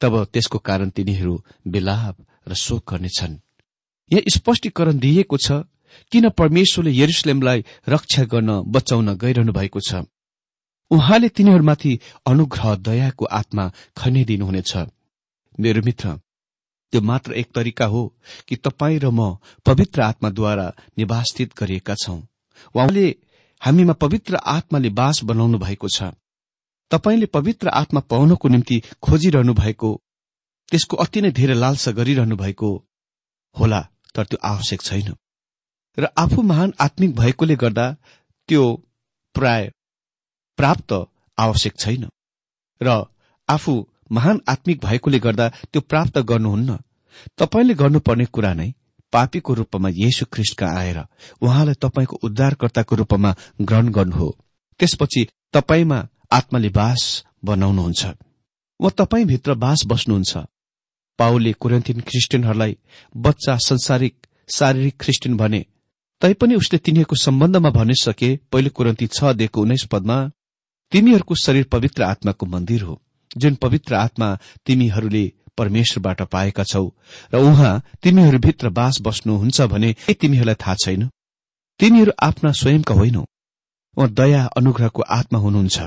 तब 0.00 0.12
त्यसको 0.32 0.58
कारण 0.58 0.90
तिनीहरू 0.90 1.34
बेलाप 1.66 2.16
र 2.48 2.54
शोक 2.54 2.82
गर्नेछन्। 2.90 3.38
यहाँ 4.10 4.30
स्पष्टीकरण 4.30 4.98
दिइएको 4.98 5.36
छ 5.36 5.64
किन 6.12 6.28
परमेश्वरले 6.30 6.92
यरुसलेमलाई 6.92 7.64
रक्षा 7.88 8.24
गर्न 8.24 8.50
बचाउन 8.68 9.14
गइरहनु 9.16 9.52
भएको 9.52 9.80
छ? 9.80 10.04
उहाँले 10.90 11.28
तिनीहरूमाथि 11.28 11.98
अनुग्रह 12.26 12.74
दयाको 12.86 13.24
आत्मा 13.32 13.64
खनिदिनुहुनेछ 13.96 14.76
मेरो 15.58 15.80
मित्र 15.82 16.06
त्यो 16.92 17.00
मात्र 17.00 17.32
एक 17.32 17.48
तरिका 17.54 17.86
हो 17.86 18.02
कि 18.48 18.56
तपाईँ 18.56 18.98
र 18.98 19.10
म 19.10 19.36
पवित्र 19.66 20.02
आत्माद्वारा 20.02 20.66
निवासित 20.98 21.54
गरिएका 21.58 21.94
छौं। 21.94 22.20
उहाँले 22.74 23.06
हामीमा 23.62 23.92
पवित्र 23.92 24.36
आत्माले 24.36 24.90
बास 24.90 25.20
बनाउनु 25.24 25.58
भएको 25.58 25.88
छ। 25.88 26.10
तपाईँले 26.90 27.26
पवित्र 27.26 27.68
आत्मा 27.68 28.00
पाउनको 28.00 28.48
निम्ति 28.48 28.82
खोजिरहनु 29.02 29.54
भएको 29.54 29.90
त्यसको 30.68 30.96
अति 30.96 31.20
नै 31.20 31.30
धेरै 31.30 31.54
लालसा 31.54 31.90
गरिरहनु 31.90 32.36
भएको 32.36 32.70
होला 33.56 33.80
तर 34.14 34.24
त्यो 34.24 34.38
आवश्यक 34.44 34.82
छैन। 34.82 35.14
र 35.98 36.08
आफू 36.18 36.42
महान 36.42 36.72
आत्मिक 36.80 37.14
भएकोले 37.16 37.56
गर्दा 37.56 37.86
त्यो 38.48 38.62
प्राय 39.34 39.70
प्राप्त 40.58 40.92
आवश्यक 41.38 41.78
छैन। 41.78 42.08
र 42.80 43.04
आफू 43.48 43.74
महान 44.12 44.40
आत्मिक 44.48 44.80
भएकोले 44.80 45.18
गर्दा 45.18 45.48
त्यो 45.48 45.80
प्राप्त 45.80 46.18
गर्नुहुन्न। 46.18 46.78
तपाईँले 47.38 47.74
गर्नुपर्ने 47.74 48.26
कुरा 48.26 48.52
नै 48.54 48.72
पापीको 49.16 49.54
रूपमा 49.54 49.88
येशु 49.94 50.26
ख्रिस्टका 50.32 50.70
आएर 50.78 50.98
उहाँलाई 51.42 51.80
तपाईँको 51.82 52.20
उद्धारकर्ताको 52.22 52.96
रूपमा 52.96 53.34
ग्रहण 53.62 53.88
गर्नु 53.90 54.16
हो। 54.16 54.28
त्यसपछि 54.80 55.26
तपाईँमा 55.52 55.98
आत्माले 56.32 56.68
बास 56.72 57.02
बनाउनुहुन्छ। 57.44 58.04
वा 58.80 58.90
तपाईँभित्र 58.96 59.54
बास 59.56 59.82
बस्नुहुन्छ। 59.86 60.46
पाउले 61.18 61.52
कुरेन्थिन 61.52 62.00
क्रिस्चियनहरूलाई 62.00 62.76
बच्चा 63.16 63.56
संसारिक 63.56 64.26
शारीरिक 64.48 64.96
क्रिस्चियन 65.00 65.36
भने 65.36 65.64
तैपनि 66.22 66.54
उसले 66.54 66.78
तिनीहरूको 66.78 67.16
सम्बन्धमा 67.16 67.70
भनिसके 67.70 68.28
पहिले 68.52 68.70
कुरन्ती 68.70 69.06
छ 69.06 69.32
दिएको 69.32 69.60
उन्नाइस 69.60 69.84
पदमा 69.86 70.18
तिमीहरूको 70.92 71.34
शरीर 71.34 71.64
पवित्र 71.72 72.02
आत्माको 72.02 72.46
मन्दिर 72.46 72.82
हो 72.82 73.00
जुन 73.36 73.54
पवित्र 73.54 73.94
आत्मा 73.94 74.28
तिमीहरूले 74.66 75.24
परमेश्वरबाट 75.58 76.22
पाएका 76.22 76.64
छौ 76.64 76.86
र 77.34 77.38
उहाँ 77.38 77.82
तिमीहरूभित्र 78.02 78.68
बास 78.70 79.00
बस्नुहुन्छ 79.02 79.60
भने 79.62 79.94
तिमीहरूलाई 80.20 80.54
थाहा 80.54 80.74
छैन? 80.84 81.08
तिमीहरू 81.80 82.12
आफ्ना 82.22 82.52
स्वयंका 82.52 82.94
होइनौ। 82.94 83.24
उहाँ 83.96 84.10
दया 84.10 84.44
अनुग्रहको 84.56 85.02
आत्मा 85.10 85.38
हुनुहुन्छ। 85.38 85.78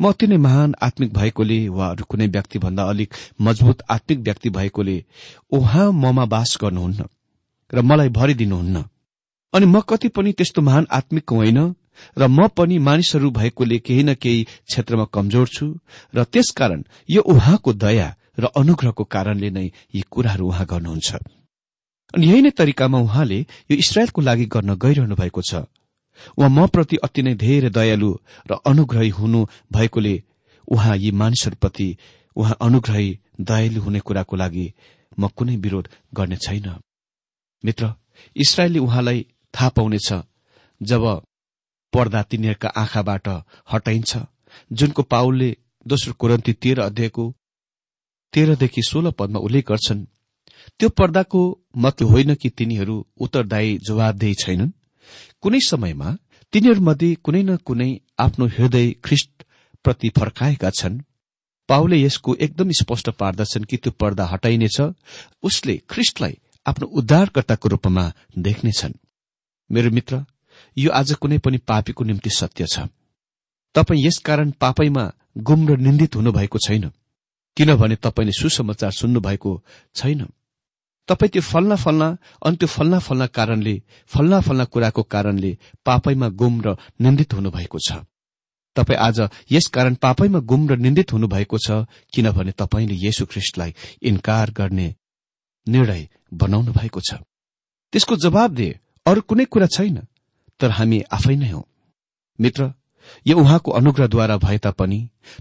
म 0.00 0.08
अति 0.08 0.26
नै 0.26 0.36
महान 0.36 0.74
आत्मिक 0.82 1.12
भएकोले 1.12 1.58
वा 1.68 1.88
अरू 1.88 2.04
कुनै 2.04 2.26
व्यक्तिभन्दा 2.26 2.82
अलिक 2.84 3.14
मजबुत 3.40 3.82
आत्मिक 3.90 4.18
व्यक्ति 4.18 4.50
भएकोले 4.50 4.96
उहाँ 5.52 5.90
ममा 5.92 6.24
बास 6.24 6.56
गर्नुहुन्न 6.60 7.08
र 7.72 7.82
मलाई 7.82 8.08
भरिदिनुहुन्न। 8.08 8.84
अनि 9.54 9.66
म 9.66 9.80
कति 9.80 10.08
पनि 10.08 10.32
त्यस्तो 10.32 10.62
महान 10.62 10.86
आत्मिक 10.90 11.30
होइन 11.30 11.58
र 12.18 12.26
म 12.28 12.48
पनि 12.48 12.78
मानिसहरू 12.78 13.30
भएकोले 13.30 13.78
केही 13.78 14.02
न 14.02 14.14
केही 14.14 14.44
क्षेत्रमा 14.44 15.04
कमजोर 15.04 15.48
छु 15.48 15.66
र 16.14 16.24
त्यसकारण 16.24 16.84
यो 17.10 17.22
उहाँको 17.22 17.72
दया 17.72 18.08
र 18.38 18.44
अनुग्रहको 18.56 19.04
कारणले 19.04 19.50
नै 19.50 19.66
यी 19.94 20.00
कुराहरू 20.10 20.48
उहाँ 20.48 20.66
गर्नुहुन्छ। 20.66 21.10
अनि 22.14 22.26
यही 22.26 22.42
नै 22.42 22.50
तरिकामा 22.50 22.98
उहाँले 22.98 23.38
यो 23.70 23.76
इसरायलको 23.76 24.20
लागि 24.20 24.46
गर्न 24.54 24.74
गइरहनु 24.76 25.14
भएको 25.16 25.42
छ। 25.42 25.64
उहाँ 26.38 26.50
म 26.50 26.66
प्रति 26.66 26.96
अति 26.96 27.22
नै 27.22 27.34
धेरै 27.34 27.70
दयालु 27.70 28.10
र 28.50 28.52
अनुग्रही 28.66 29.08
हुनु 29.08 29.40
भएकोले 29.72 30.14
उहाँ 30.68 30.96
यी 30.96 31.10
मानिसहरूप्रति 31.10 31.88
उहाँ 32.36 32.56
अनुग्रही 32.60 33.08
दयालु 33.40 33.80
हुने 33.80 34.00
कुराको 34.00 34.36
लागि 34.36 34.66
म 35.18 35.28
कुनै 35.28 35.56
विरोध 35.56 35.88
गर्ने 36.14 36.36
छैन। 36.36 36.68
मित्र 37.64 37.94
इसरायलले 38.36 38.78
उहाँलाई 38.78 39.26
थाहा 39.54 39.68
पाउनेछ 39.68 40.12
जब 40.80 41.04
पर्दा 41.92 42.22
तिनीहरूका 42.22 42.68
आँखाबाट 42.76 43.28
हटाइन्छ 43.72 44.16
जुनको 44.70 45.02
पाउलले 45.02 45.56
दोस्रो 45.86 46.12
कुरन्ती 46.14 46.52
तेह्र 46.52 46.80
अध्यायको 46.82 47.24
तेह्रदेखि 48.32 48.82
सोह्र 48.82 49.10
पदमा 49.10 49.38
उल्लेख 49.38 49.64
गर्छन् 49.68 50.04
त्यो 50.80 50.88
पर्दाको 50.88 51.40
मतलब 51.76 52.08
होइन 52.08 52.34
कि 52.34 52.48
तिनीहरू 52.50 52.96
उत्तरदायी 53.20 53.78
जवाबदेही 53.88 54.34
छैनन् 54.34 54.70
कुनै 55.42 55.60
समयमा 55.60 56.16
तिनीहरूमध्ये 56.52 57.14
कुनै 57.24 57.42
न 57.42 57.56
कुनै 57.56 57.90
आफ्नो 58.18 58.46
हृदय 58.46 58.90
ख्रिष्ट 59.04 59.30
प्रति 59.84 60.08
फर्काएका 60.08 60.70
छन्। 60.70 61.00
पाउले 61.68 61.96
यसको 62.02 62.34
एकदम 62.34 62.70
स्पष्ट 62.70 63.10
पार्दछन् 63.10 63.64
कि 63.64 63.76
त्यो 63.76 63.92
पर्दा 63.92 64.24
हटाइनेछ 64.26 64.80
उसले 65.42 65.76
ख्रिष्टलाई 65.90 66.38
आफ्नो 66.66 66.86
उद्धारकर्ताको 66.98 67.68
रूपमा 67.68 68.04
देख्नेछन्। 68.38 68.92
मेरो 69.70 69.90
मित्र 69.90 70.24
यो 70.76 70.90
आज 70.90 71.12
कुनै 71.12 71.38
पनि 71.38 71.58
पापीको 71.58 72.04
निम्ति 72.04 72.30
सत्य 72.30 72.66
छ। 72.66 72.88
तपाईँ 73.74 74.04
यसकारण 74.06 74.50
पापैमा 74.60 75.04
गुम 75.38 75.68
र 75.68 75.76
निन्दित 75.76 76.16
हुनुभएको 76.16 76.58
छैन। 76.58 76.90
किनभने 77.56 77.96
तपाईँले 77.96 78.32
सुसमाचार 78.32 78.92
सुन्नुभएको 78.92 79.52
छैन। 79.94 80.20
तपाईँ 81.08 81.30
त्यो 81.30 81.42
फल्ना 81.42 81.76
फल्ना 81.76 82.08
अनि 82.46 82.56
त्यो 82.56 82.68
फल्ना 82.68 82.98
फल्ना 82.98 83.26
कारणले 83.26 83.74
फल्ना 84.06 84.40
फल्ना 84.40 84.64
कुराको 84.64 85.02
कारणले 85.04 85.52
पापैमा 85.84 86.28
गुम 86.30 86.54
र 86.62 86.76
निन्दित 87.00 87.34
हुनुभएको 87.34 87.78
छ। 87.78 88.06
तपाईँ 88.76 88.98
आज 88.98 89.18
यसकारण 89.52 89.94
पापैमा 89.94 90.38
गुम 90.40 90.68
र 90.68 90.76
निन्दित 90.76 91.12
हुनुभएको 91.12 91.58
छ 91.58 91.84
किनभने 92.14 92.52
तपाईँले 92.52 92.94
येशु 92.96 93.26
ख्रिष्टलाई 93.26 93.74
इन्कार 94.02 94.50
गर्ने 94.50 94.88
निर्णय 95.66 96.08
बनाउनु 96.34 96.72
भएको 96.72 97.00
छ। 97.00 97.20
त्यसको 97.92 98.16
जवाब 98.16 98.50
दिए 98.54 98.78
अरू 99.06 99.20
कुनै 99.20 99.44
कुरा 99.44 99.66
छैन 99.66 99.98
तर 100.60 100.70
हामी 100.70 101.02
आफै 101.12 101.36
नै 101.36 101.50
हौ। 101.50 101.62
मित्र 102.38 102.72
यो 103.26 103.36
उहाँको 103.38 103.70
अनुग्रहद्वारा 103.70 104.36
भए 104.36 104.58
तापनि 104.58 105.00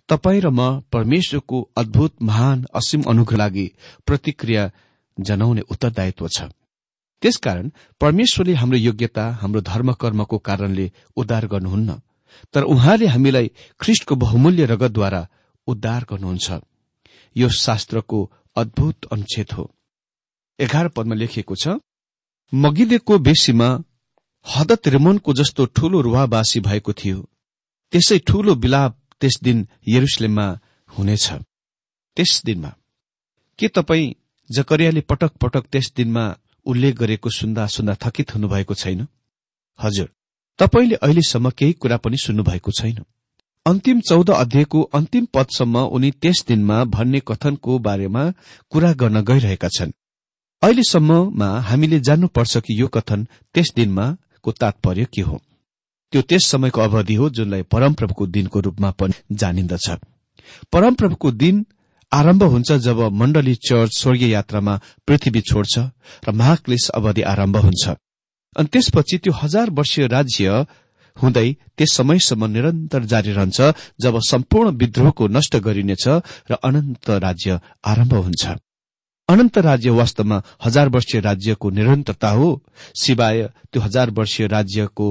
तपाईँ 0.10 0.42
र 0.42 0.50
म 0.50 0.80
परमेश्वरको 0.92 1.62
अद्भुत 1.78 2.14
महान 2.22 2.66
असीम 2.76 3.02
अनुग्रह 3.08 3.38
लागि 3.38 3.66
प्रतिक्रिया 4.08 4.72
जनाउने 5.18 5.62
उत्तरदायित्व 5.72 6.28
छ। 6.28 6.50
त्यसकारण 7.22 7.70
परमेश्वरले 8.02 8.54
हाम्रो 8.54 8.78
योग्यता 8.78 9.26
हाम्रो 9.42 9.62
धर्मकर्मको 9.62 10.38
कारणले 10.38 10.92
उद्धार 11.18 11.46
गर्नुहुन्न 11.48 12.00
तर 12.54 12.64
उहाँले 12.64 13.08
हामीलाई 13.08 13.48
ख्रिष्टको 13.80 14.16
बहुमूल्य 14.16 14.66
रगतद्वारा 14.66 15.22
उद्धार 15.68 16.06
गर्नुहुन्छ। 16.10 16.60
यो 17.36 17.50
शास्त्रको 17.50 18.20
अद्भुत 18.56 19.06
अनुच्छेद 19.12 19.52
हो। 19.58 19.70
एघार 20.60 20.88
पदमा 20.88 21.16
लेखिएको 21.16 21.56
छ 21.56 21.78
मगिदेको 22.54 23.18
बेसीमा 23.20 23.68
हदत 24.46 24.88
रेमोनको 24.88 25.34
जस्तो 25.34 25.66
ठूलो 25.76 26.02
रुवावासी 26.02 26.60
भएको 26.60 26.94
थियो। 26.94 27.20
त्यसै 27.92 28.18
ठूलो 28.28 28.56
विलाप 28.56 28.98
त्यस 29.22 29.40
दिन 29.44 29.68
यरुसलेममा 29.88 30.48
हुनेछ। 30.90 31.26
त्यस 32.18 32.42
दिनमा। 32.46 32.72
के 33.60 33.68
तपाईँ 33.68 34.14
जकरियाले 34.50 35.02
पटक 35.02 35.32
पटक 35.42 35.64
त्यस 35.72 35.94
दिनमा 35.98 36.26
उल्लेख 36.66 36.96
गरेको 36.96 37.30
सुन्दा 37.30 37.68
सुन्दा 37.68 37.94
थकित 38.04 38.36
हुनुभएको 38.36 38.74
छैन? 38.74 39.08
हजुर 39.80 40.10
तपाईँले 40.60 40.96
अहिलेसम्म 40.96 41.50
केही 41.50 41.74
कुरा 41.74 41.98
पनि 41.98 42.18
सुन्नुभएको 42.18 42.72
छैन। 42.72 42.98
अन्तिम 43.66 44.00
चौध 44.02 44.30
अध्यायको 44.30 44.82
अन्तिम 44.82 45.26
पदसम्म 45.34 45.78
उनी 45.78 46.12
त्यस 46.12 46.46
दिनमा 46.48 46.84
भन्ने 46.84 47.20
कथनको 47.28 47.80
बारेमा 47.80 48.24
कुरा 48.70 48.94
गर्न 48.94 49.22
गइरहेका 49.22 49.68
छन्। 49.68 49.92
अहिलेसम्ममा 50.62 51.50
हामीले 51.60 52.00
जान्नुपर्छ 52.00 52.58
कि 52.58 52.82
यो 52.82 52.88
कथन 52.88 53.28
त्यस 53.54 53.74
दिनमा 53.76 54.06
को 54.44 54.52
तात्पर्य 54.52 55.06
के 55.06 55.22
हो। 55.22 55.42
त्यो 56.12 56.22
त्यस 56.22 56.46
समयको 56.52 56.82
अवधि 56.82 57.16
हो 57.16 57.30
जुनलाई 57.30 57.62
परमप्रभुको 57.72 58.26
दिनको 58.28 58.60
रूपमा 58.60 58.90
पनि 59.00 59.14
जानिन्दछ। 59.32 59.88
परमप्रभुको 60.74 61.32
दिन 61.32 61.66
आरम्भ 62.12 62.44
हुन्छ 62.44 62.72
जब 62.86 63.00
मण्डली 63.12 63.56
चर्च 63.56 63.92
स्वर्गीय 63.98 64.30
यात्रामा 64.30 64.80
पृथ्वी 65.08 65.42
छोड्छ 65.42 65.80
र 66.28 66.32
महाक्लेश 66.32 66.90
अवधि 66.96 67.22
आरम्भ 67.24 67.58
हुन्छ। 67.58 67.84
अनि 68.56 68.68
त्यसपछि 68.68 69.18
त्यो 69.18 69.34
हजार 69.34 69.70
वर्षीय 69.72 70.08
राज्य 70.08 70.66
हुँदै 71.18 71.50
त्यस 71.78 71.92
समयसम्म 71.94 72.46
निरन्तर 72.46 73.04
जारी 73.04 73.32
रहन्छ 73.32 73.62
जब 74.02 74.20
सम्पूर्ण 74.30 74.70
विद्रोहको 74.78 75.28
नष्ट 75.28 75.56
गरिनेछ 75.64 76.08
र 76.52 76.60
अनन्त 76.64 77.10
राज्य 77.10 77.60
आरम्भ 77.86 78.14
हुन्छ। 78.14 78.44
अनन्त 79.30 79.58
राज्य 79.58 79.90
वास्तवमा 79.96 80.44
हजार 80.66 80.90
वर्षीय 80.90 81.22
राज्यको 81.22 81.70
निरन्तरता 81.70 82.30
हो 82.30 82.48
सिवाय 83.02 83.44
त्यो 83.72 83.82
हजार 83.82 84.10
वर्षीय 84.12 84.48
राज्यको 84.48 85.08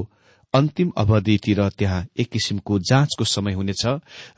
अन्तिम 0.55 0.93
अवधितिर 0.97 1.69
त्यहाँ 1.79 2.07
एक 2.19 2.31
किसिमको 2.31 2.79
जाँचको 2.79 3.25
समय 3.25 3.53
हुनेछ 3.53 3.83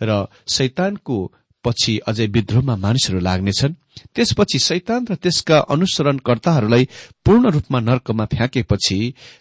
र 0.02 0.26
शैतानको 0.48 1.16
पछि 1.64 1.98
अझै 2.08 2.26
विद्रोहमा 2.26 2.74
मानिसहरू 2.76 3.20
लाग्नेछन्। 3.20 3.74
त्यसपछि 4.14 4.58
शैतान 4.58 5.06
र 5.10 5.14
त्यसका 5.14 5.58
अनुसरणकर्ताहरूलाई 5.70 6.84
पूर्ण 7.24 7.50
रूपमा 7.50 7.80
नर्कमा 7.80 8.24
फ्याँकेपछि 8.24 8.98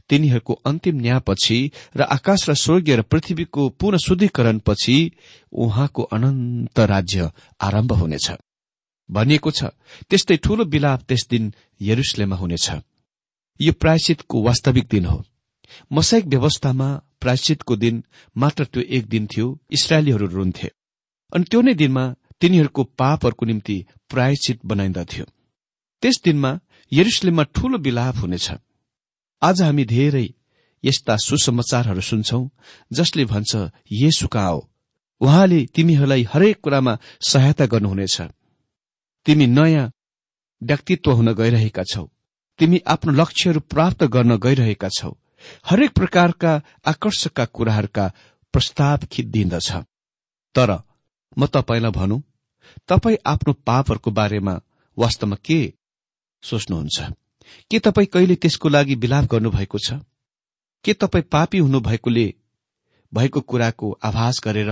तिनीहरूको 0.10 0.54
अन्तिम 0.66 0.96
न्यायपछि 1.02 1.60
र 1.98 2.02
आकाश 2.02 2.50
र 2.50 2.54
स्वर्गीय 2.54 2.96
र 2.96 3.02
पृथ्वीको 3.02 3.70
पूर्ण 3.70 3.98
शुद्धिकरणपछि 3.98 4.98
उहाँको 5.54 6.04
अनन्त 6.04 6.80
राज्य 6.80 7.32
आरम्भ 7.62 7.92
हुनेछ। 7.94 8.32
भनिएको 9.10 9.52
छ 9.52 9.64
त्यस्तै 10.10 10.38
ठूलो 10.38 10.64
विलाप 10.64 11.02
त्यस 11.08 11.28
दिन 11.30 11.54
यरुसलेमा 11.82 12.36
हुनेछ। 12.36 12.70
यो 13.60 13.72
प्रायश्चितको 13.74 14.44
वास्तविक 14.44 14.88
दिन 14.92 15.06
हो। 15.06 15.24
मसाइक 15.92 16.26
व्यवस्थामा 16.26 16.90
प्रायश्चितको 17.22 17.76
दिन 17.76 18.04
मात्र 18.36 18.66
त्यो 18.66 18.82
एक 18.98 19.06
दिन 19.08 19.28
थियो 19.28 19.48
इसरायलीहरू 19.72 20.28
रुन्थे। 20.28 20.70
अनि 21.34 21.44
त्यो 21.52 21.62
नै 21.62 21.74
दिनमा 21.74 22.04
तिनीहरूको 22.42 22.84
पापहरूको 23.00 23.46
निम्ति 23.46 23.78
प्रायश्चित 24.10 24.66
बनाइन्दथ्यो 24.66 25.26
त्यस 26.04 26.22
दिनमा 26.26 26.52
यरुसलेममा 26.92 27.44
ठूलो 27.56 27.78
विलाप 27.78 28.16
हुनेछ। 28.16 28.48
आज 29.42 29.62
हामी 29.62 29.86
धेरै 29.86 30.28
यस्ता 30.84 31.16
सुसमाचारहरू 31.18 32.02
सुन्छौं 32.02 32.44
जसले 32.92 33.26
भन्छ 33.26 33.52
कहाँ 34.26 34.52
हो 34.52 34.60
उहाँले 35.22 35.60
तिमीहरूलाई 35.76 36.24
हरेक 36.34 36.58
कुरामा 36.64 36.98
सहायता 37.22 37.66
गर्नुहुनेछ। 37.66 38.22
तिमी 39.26 39.46
नयाँ 39.48 39.92
व्यक्तित्व 40.62 41.12
हुन 41.12 41.34
गइरहेका 41.34 41.84
छौ। 41.84 42.06
तिमी 42.60 42.78
आफ्नो 42.88 43.14
लक्ष्यहरू 43.14 43.60
प्राप्त 43.72 44.04
गर्न 44.04 44.38
गइरहेका 44.38 44.90
छौ। 44.90 45.12
हरेक 45.66 45.92
प्रकारका 45.92 46.52
आकर्षकका 46.86 47.46
कुराहरूका 47.46 48.12
प्रस्ताव 48.54 49.06
खिद्दिन्दछ 49.12 49.72
तर 50.56 50.72
म 51.38 51.46
तपाईँलाई 51.46 51.92
भनौं 51.92 52.20
तपाईँ 52.88 53.18
आफ्नो 53.26 53.54
पापहरूको 53.54 54.12
बारेमा 54.12 54.54
वास्तवमा 54.98 55.36
के 55.36 55.74
सोच्नुहुन्छ? 56.44 57.00
के 57.72 57.80
तपाईँ 57.80 58.08
कहिले 58.08 58.36
त्यसको 58.36 58.70
लागि 58.70 58.96
विलाप 58.96 59.26
गर्नुभएको 59.26 59.78
छ? 59.78 59.94
के 60.86 60.94
तपाईँ 60.94 61.24
पापी 61.32 61.58
हुनुभएकोले 61.58 62.34
भएको 63.14 63.42
कुराको 63.42 63.92
आभास 64.04 64.42
गरेर 64.44 64.72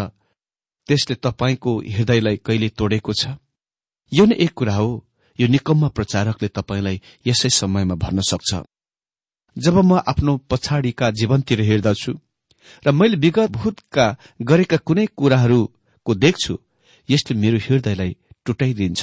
त्यसले 0.88 1.16
तपाईँको 1.16 1.80
हृदयलाई 1.80 2.38
कहिले 2.38 2.70
तोडेको 2.70 3.14
छ? 3.14 3.28
यो 4.14 4.26
नै 4.26 4.36
एक 4.36 4.54
कुरा 4.54 4.76
हो 4.76 5.06
यो 5.40 5.48
निकम्म 5.48 5.90
प्रचारकले 5.90 6.48
तपाईँलाई 6.48 7.02
यसै 7.28 7.50
समयमा 7.50 7.96
भन्न 7.96 8.22
सक्छ। 8.22 8.56
जब 9.66 9.76
म 9.80 9.92
आफ्नो 10.12 10.34
पछाडिका 10.50 11.10
जीवनतिर 11.20 11.62
हेर्दछु 11.62 12.12
र 12.86 12.92
मैले 12.92 13.18
विगत 13.18 13.50
भूतका 13.52 14.06
गरेका 14.42 14.78
कुनै 14.88 15.06
कुराहरूको 15.20 16.12
देख्छु 16.16 16.54
यसले 17.10 17.34
मेरो 17.42 17.58
हृदयलाई 17.66 18.12
टुटाइदिन्छ। 18.46 19.02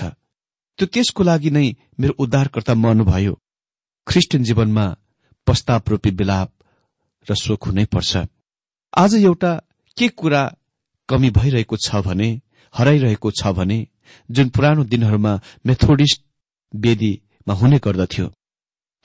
त्यो 0.79 0.87
त्यसको 0.92 1.23
लागि 1.23 1.51
नै 1.51 1.66
मेरो 2.01 2.14
उद्धारकर्ता 2.23 2.75
मर्नुभयो। 2.75 3.35
ख्रिस्टियन 4.07 4.42
जीवनमा 4.45 4.87
प्रस्ताव 5.47 5.83
रूपी 5.90 6.11
विलाप 6.21 6.51
र 7.27 7.35
शोक 7.35 7.64
हुनै 7.66 7.85
पर्छ। 7.92 8.12
आज 8.92 9.14
एउटा 9.14 9.53
के 9.97 10.09
कुरा 10.19 10.42
कमी 11.09 11.31
भइरहेको 11.31 11.77
छ 11.77 12.03
भने 12.07 12.29
हराइरहेको 12.75 13.31
छ 13.31 13.53
भने 13.57 13.79
जुन 14.31 14.49
पुरानो 14.49 14.85
दिनहरूमा 14.85 15.33
मेथोडिस्ट 15.66 16.21
वेदीमा 16.75 17.55
हुने 17.55 17.79
गर्दथ्यो। 17.85 18.27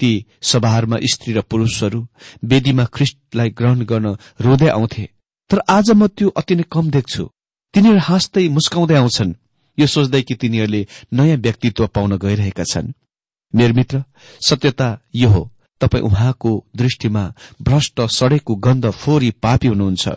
ती 0.02 0.12
सभाहरूमा 0.42 0.98
स्त्री 1.04 1.34
र 1.34 1.42
पुरूषहरू 1.42 2.00
वेदीमा 2.44 2.86
ख्रिस्टलाई 2.86 3.50
ग्रहण 3.50 3.86
गर्न 3.86 4.08
रोँदै 4.42 4.68
आउँथे। 4.68 5.04
तर 5.50 5.60
आज 5.70 5.92
म 5.92 6.08
त्यो 6.08 6.30
अति 6.30 6.56
नै 6.56 6.66
कम 6.72 6.90
देख्छु। 6.90 7.24
तिनीहरू 7.74 8.00
हाँस्दै 8.00 8.48
मुस्काउँदै 8.50 8.96
आउँछन्। 8.96 9.38
यो 9.78 9.88
सोच्दै 9.88 10.22
कि 10.22 10.36
तिनीहरूले 10.36 10.82
नयाँ 11.14 11.38
व्यक्तित्व 11.38 11.88
पाउन 11.88 12.18
गइरहेका 12.18 12.64
छन्। 12.64 12.94
मेरो 13.54 13.74
मित्र 13.74 14.04
सत्यता 14.42 14.90
यो 15.16 15.30
हो। 15.30 15.44
तपाईँ 15.82 16.04
उहाँको 16.04 16.52
दृष्टिमा 16.76 17.24
भ्रष्ट 17.62 18.02
सडेको 18.10 18.56
गन्ध 18.56 18.90
फोरी 18.92 19.30
पापी 19.44 19.68
हुनुहुन्छ 19.68 20.08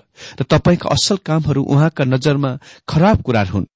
र 0.41 0.43
तपाईँका 0.51 0.89
असल 0.89 1.17
कामहरू 1.27 1.63
उहाँका 1.65 2.05
नजरमा 2.05 2.51
खराब 2.89 3.23
कुराहरू 3.23 3.53
हुन्। 3.53 3.71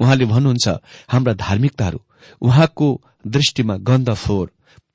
उहाँले 0.00 0.24
भन्नुहुन्छ 0.24 0.68
हाम्रा 1.08 1.32
धार्मिकताहरू 1.38 2.00
उहाँको 2.40 2.88
दृष्टिमा 3.26 3.76
गन्ध 3.76 4.14
फोहोर 4.14 4.48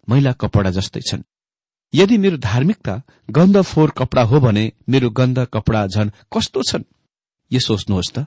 मैला 0.09 0.31
कपडा 0.31 0.71
जस्तै 0.71 1.01
छन्। 1.01 1.23
यदि 1.93 2.17
मेरो 2.17 2.37
धार्मिकता 2.37 3.01
गन्ध 3.29 3.61
फोहोर 3.61 3.91
कपडा 3.97 4.21
हो 4.21 4.39
भने 4.39 4.71
मेरो 4.89 5.09
गन्ध 5.09 5.39
कपडा 5.53 5.87
झन 5.87 6.11
कस्तो 6.33 6.61
छन्? 6.63 6.83
यो 7.51 7.59
सोच्नुहोस् 7.59 8.13
त। 8.13 8.25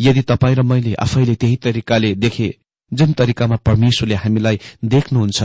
यदि 0.00 0.22
तपाईँ 0.22 0.56
र 0.56 0.62
मैले 0.62 0.94
आफैले 0.94 1.34
त्यही 1.34 1.56
तरिकाले 1.56 2.14
देखे 2.14 2.56
जुन 2.92 3.12
तरिकामा 3.12 3.56
परमेश्वरले 3.56 4.14
हामीलाई 4.14 4.60
देख्नुहुन्छ 4.84 5.42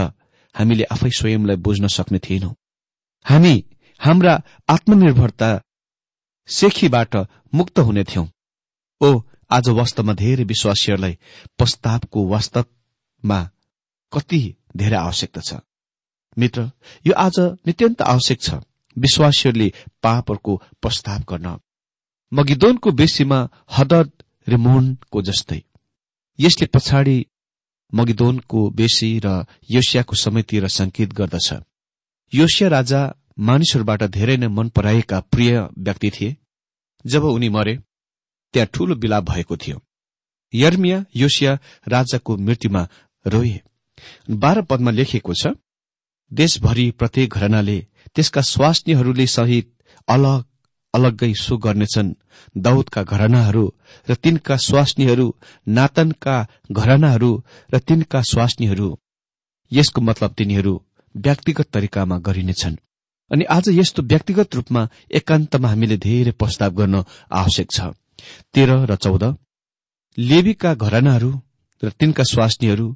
हामीले 0.55 0.83
आफै 0.83 1.09
स्वयंलाई 1.09 1.55
बुझ्न 1.55 1.87
सक्ने 1.87 2.19
थिएनौं। 2.19 2.53
हामी 3.25 3.65
हाम्रा 3.99 4.33
आत्मनिर्भरता 4.69 5.49
सेखीबाट 6.47 7.15
मुक्त 7.53 7.79
हुने 7.79 8.03
थियौं। 8.03 8.27
ओ 9.01 9.21
आज 9.51 9.69
वास्तवमा 9.69 10.13
धेरै 10.13 10.43
विश्वासीहरूलाई 10.43 11.17
प्रस्तावको 11.57 12.27
वास्तवमा 12.27 13.39
कति 14.11 14.55
धेरै 14.77 14.97
आवश्यकता 14.97 15.41
छ। 15.41 15.53
मित्र 16.37 16.71
यो 17.07 17.13
आज 17.13 17.39
नित्यन्त 17.39 18.01
आवश्यक 18.01 18.41
छ। 18.41 18.53
विश्वासीहरूले 18.97 19.73
पापहरूको 20.03 20.63
प्रस्ताव 20.81 21.19
गर्न। 21.19 21.59
मगिदोनको 22.33 22.91
बेसीमा 22.91 23.49
हदद 23.77 24.11
रिमोनको 24.47 25.21
जस्तै। 25.21 25.63
यसले 26.39 26.65
पछाडि 26.65 27.25
मगिदोनको 27.93 28.69
बेसी 28.69 29.21
र 29.25 29.45
योसियाको 29.71 30.15
समयतिर 30.15 30.67
संकेत 30.67 31.13
गर्दछ। 31.13 31.53
योसिया 32.33 32.69
राजा 32.69 33.15
मानिसहरूबाट 33.39 34.03
धेरै 34.03 34.37
नै 34.37 34.47
मन 34.47 34.69
पराएका 34.69 35.19
प्रिय 35.19 35.59
व्यक्ति 35.77 36.11
थिए। 36.11 36.37
जब 37.05 37.23
उनी 37.23 37.49
मरे 37.49 37.79
त्यहाँ 38.53 38.67
ठूलो 38.73 38.95
विलाप 38.95 39.23
भएको 39.23 39.57
थियो। 39.57 39.81
यर्मिया 40.53 41.05
योसिया 41.15 41.59
राजाको 41.87 42.37
मृत्युमा 42.37 42.87
रोए। 43.27 43.61
बाह्र 44.41 44.61
पदमा 44.61 44.91
लेखिएको 44.91 45.33
छ 45.33 45.53
देशभरि 46.31 46.91
प्रत्येक 46.91 47.33
घरनाले 47.33 47.77
त्यसका 48.15 48.41
स्वास्नीहरूले 48.41 49.27
सहित 49.27 49.67
अलग 50.07 50.43
अलग्गै 50.93 51.33
सो 51.33 51.57
गर्नेछन्। 51.57 52.15
दाउदका 52.57 53.01
घरनाहरू 53.03 53.65
र 54.09 54.15
तिनका 54.15 54.55
स्वास्नीहरू 54.57 55.27
नातनका 55.67 56.35
घरनाहरू 56.71 57.31
र 57.73 57.79
तिनका 57.79 58.21
स्वास्नीहरू। 58.21 58.89
यसको 59.71 60.01
मतलब 60.01 60.31
तिनीहरू 60.33 60.73
व्यक्तिगत 61.15 61.67
तरिकामा 61.73 62.17
गरिनेछन्। 62.17 62.75
अनि 63.31 63.43
आज 63.45 63.65
यस्तो 63.69 64.01
व्यक्तिगत 64.03 64.55
रूपमा 64.55 64.81
एकान्तमा 65.11 65.67
हामीले 65.67 65.97
धेरै 65.97 66.31
प्रस्ताव 66.31 66.71
गर्न 66.71 66.95
आवश्यक 67.31 67.67
छ। 67.71 67.79
तेह्र 68.53 68.71
र 68.85 68.95
चौध 68.95 69.23
लेबीका 70.17 70.71
घरनाहरू 70.75 71.31
र 71.83 71.89
तिनका 71.89 72.23
स्वास्नीहरू 72.23 72.87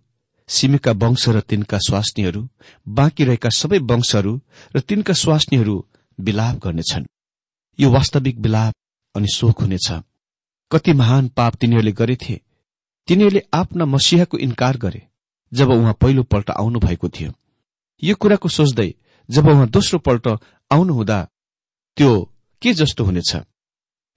सिमीका 0.49 0.91
वंश 0.91 1.27
र 1.29 1.39
तिनका 1.39 1.77
स्वास्नीहरू 1.77 2.41
बाँकी 2.87 3.23
रहेका 3.23 3.49
सबै 3.49 3.77
वंशहरू 3.85 4.33
र 4.75 4.79
तिनका 4.79 5.13
स्वास्नीहरू 5.13 5.75
विलाप 6.19 6.55
गर्नेछन्। 6.63 7.05
यो 7.79 7.89
वास्तविक 7.91 8.37
विलाप 8.37 8.73
अनि 9.15 9.27
शोक 9.35 9.61
हुनेछ। 9.61 9.87
कति 10.71 10.93
महान 10.93 11.27
पाप 11.27 11.55
तिनीहरूले 11.55 11.91
गरेथे 11.91 12.35
तिनीहरूले 13.07 13.41
आफ्ना 13.53 13.85
मसिहाको 13.85 14.37
इन्कार 14.37 14.77
गरे 14.77 15.01
जब 15.51 15.69
उहाँ 15.69 15.93
पहिलो 16.01 16.23
पल्ट 16.23 16.49
आउनु 16.51 16.79
भएको 16.79 17.09
थियो। 17.09 17.31
यो 18.03 18.15
कुराको 18.15 18.49
सोच्दै 18.49 18.93
जब 19.29 19.47
उहाँ 19.47 19.69
दोस्रो 19.69 19.99
पल्ट 19.99 20.27
आउनुहुँदा 20.71 21.19
त्यो 21.97 22.11
के 22.61 22.73
जस्तो 22.73 23.03
हुनेछ? 23.03 23.35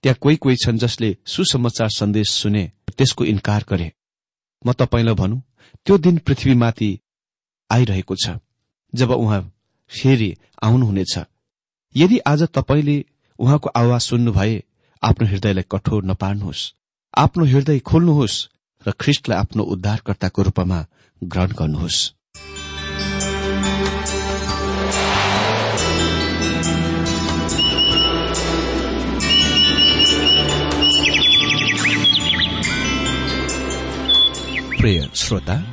त्यहाँ 0.03 0.17
कोही 0.21 0.35
कोही 0.35 0.55
छन् 0.55 0.77
जसले 0.77 1.17
सुसमाचार 1.25 1.89
सन्देश 1.89 2.29
सुने 2.31 2.63
त्यसको 2.97 3.25
इन्कार 3.25 3.65
गरे। 3.69 3.91
म 4.65 4.73
तपाईँलाई 4.73 5.15
भनौँ 5.15 5.41
त्यो 5.85 5.97
दिन 5.97 6.17
पृथ्वीमाथि 6.17 6.91
आइरहेको 7.69 8.15
छ 8.15 8.37
जब 8.93 9.11
उहाँ 9.11 9.41
फेरि 9.91 10.35
आउनुहुनेछ। 10.63 11.17
यदि 11.95 12.17
आज 12.19 12.43
तपाईँले 12.43 12.97
उहाँको 13.39 13.69
आवाज 13.69 14.01
सुन्नु 14.01 14.31
भए 14.31 14.63
आफ्नो 15.03 15.27
हृदयलाई 15.27 15.63
कठोर 15.71 16.03
नपार्नुहोस्। 16.05 16.73
आफ्नो 17.17 17.45
हृदय 17.45 17.79
खोल्नुहोस् 17.79 18.37
र 18.85 18.91
ख्रिस्टलाई 18.91 19.37
आफ्नो 19.37 19.63
उद्धारकर्ताको 19.63 20.41
रूपमा 20.41 20.85
ग्रहण 21.23 21.51
गर्नुहोस्। 21.51 21.97
श्रोता 35.15 35.72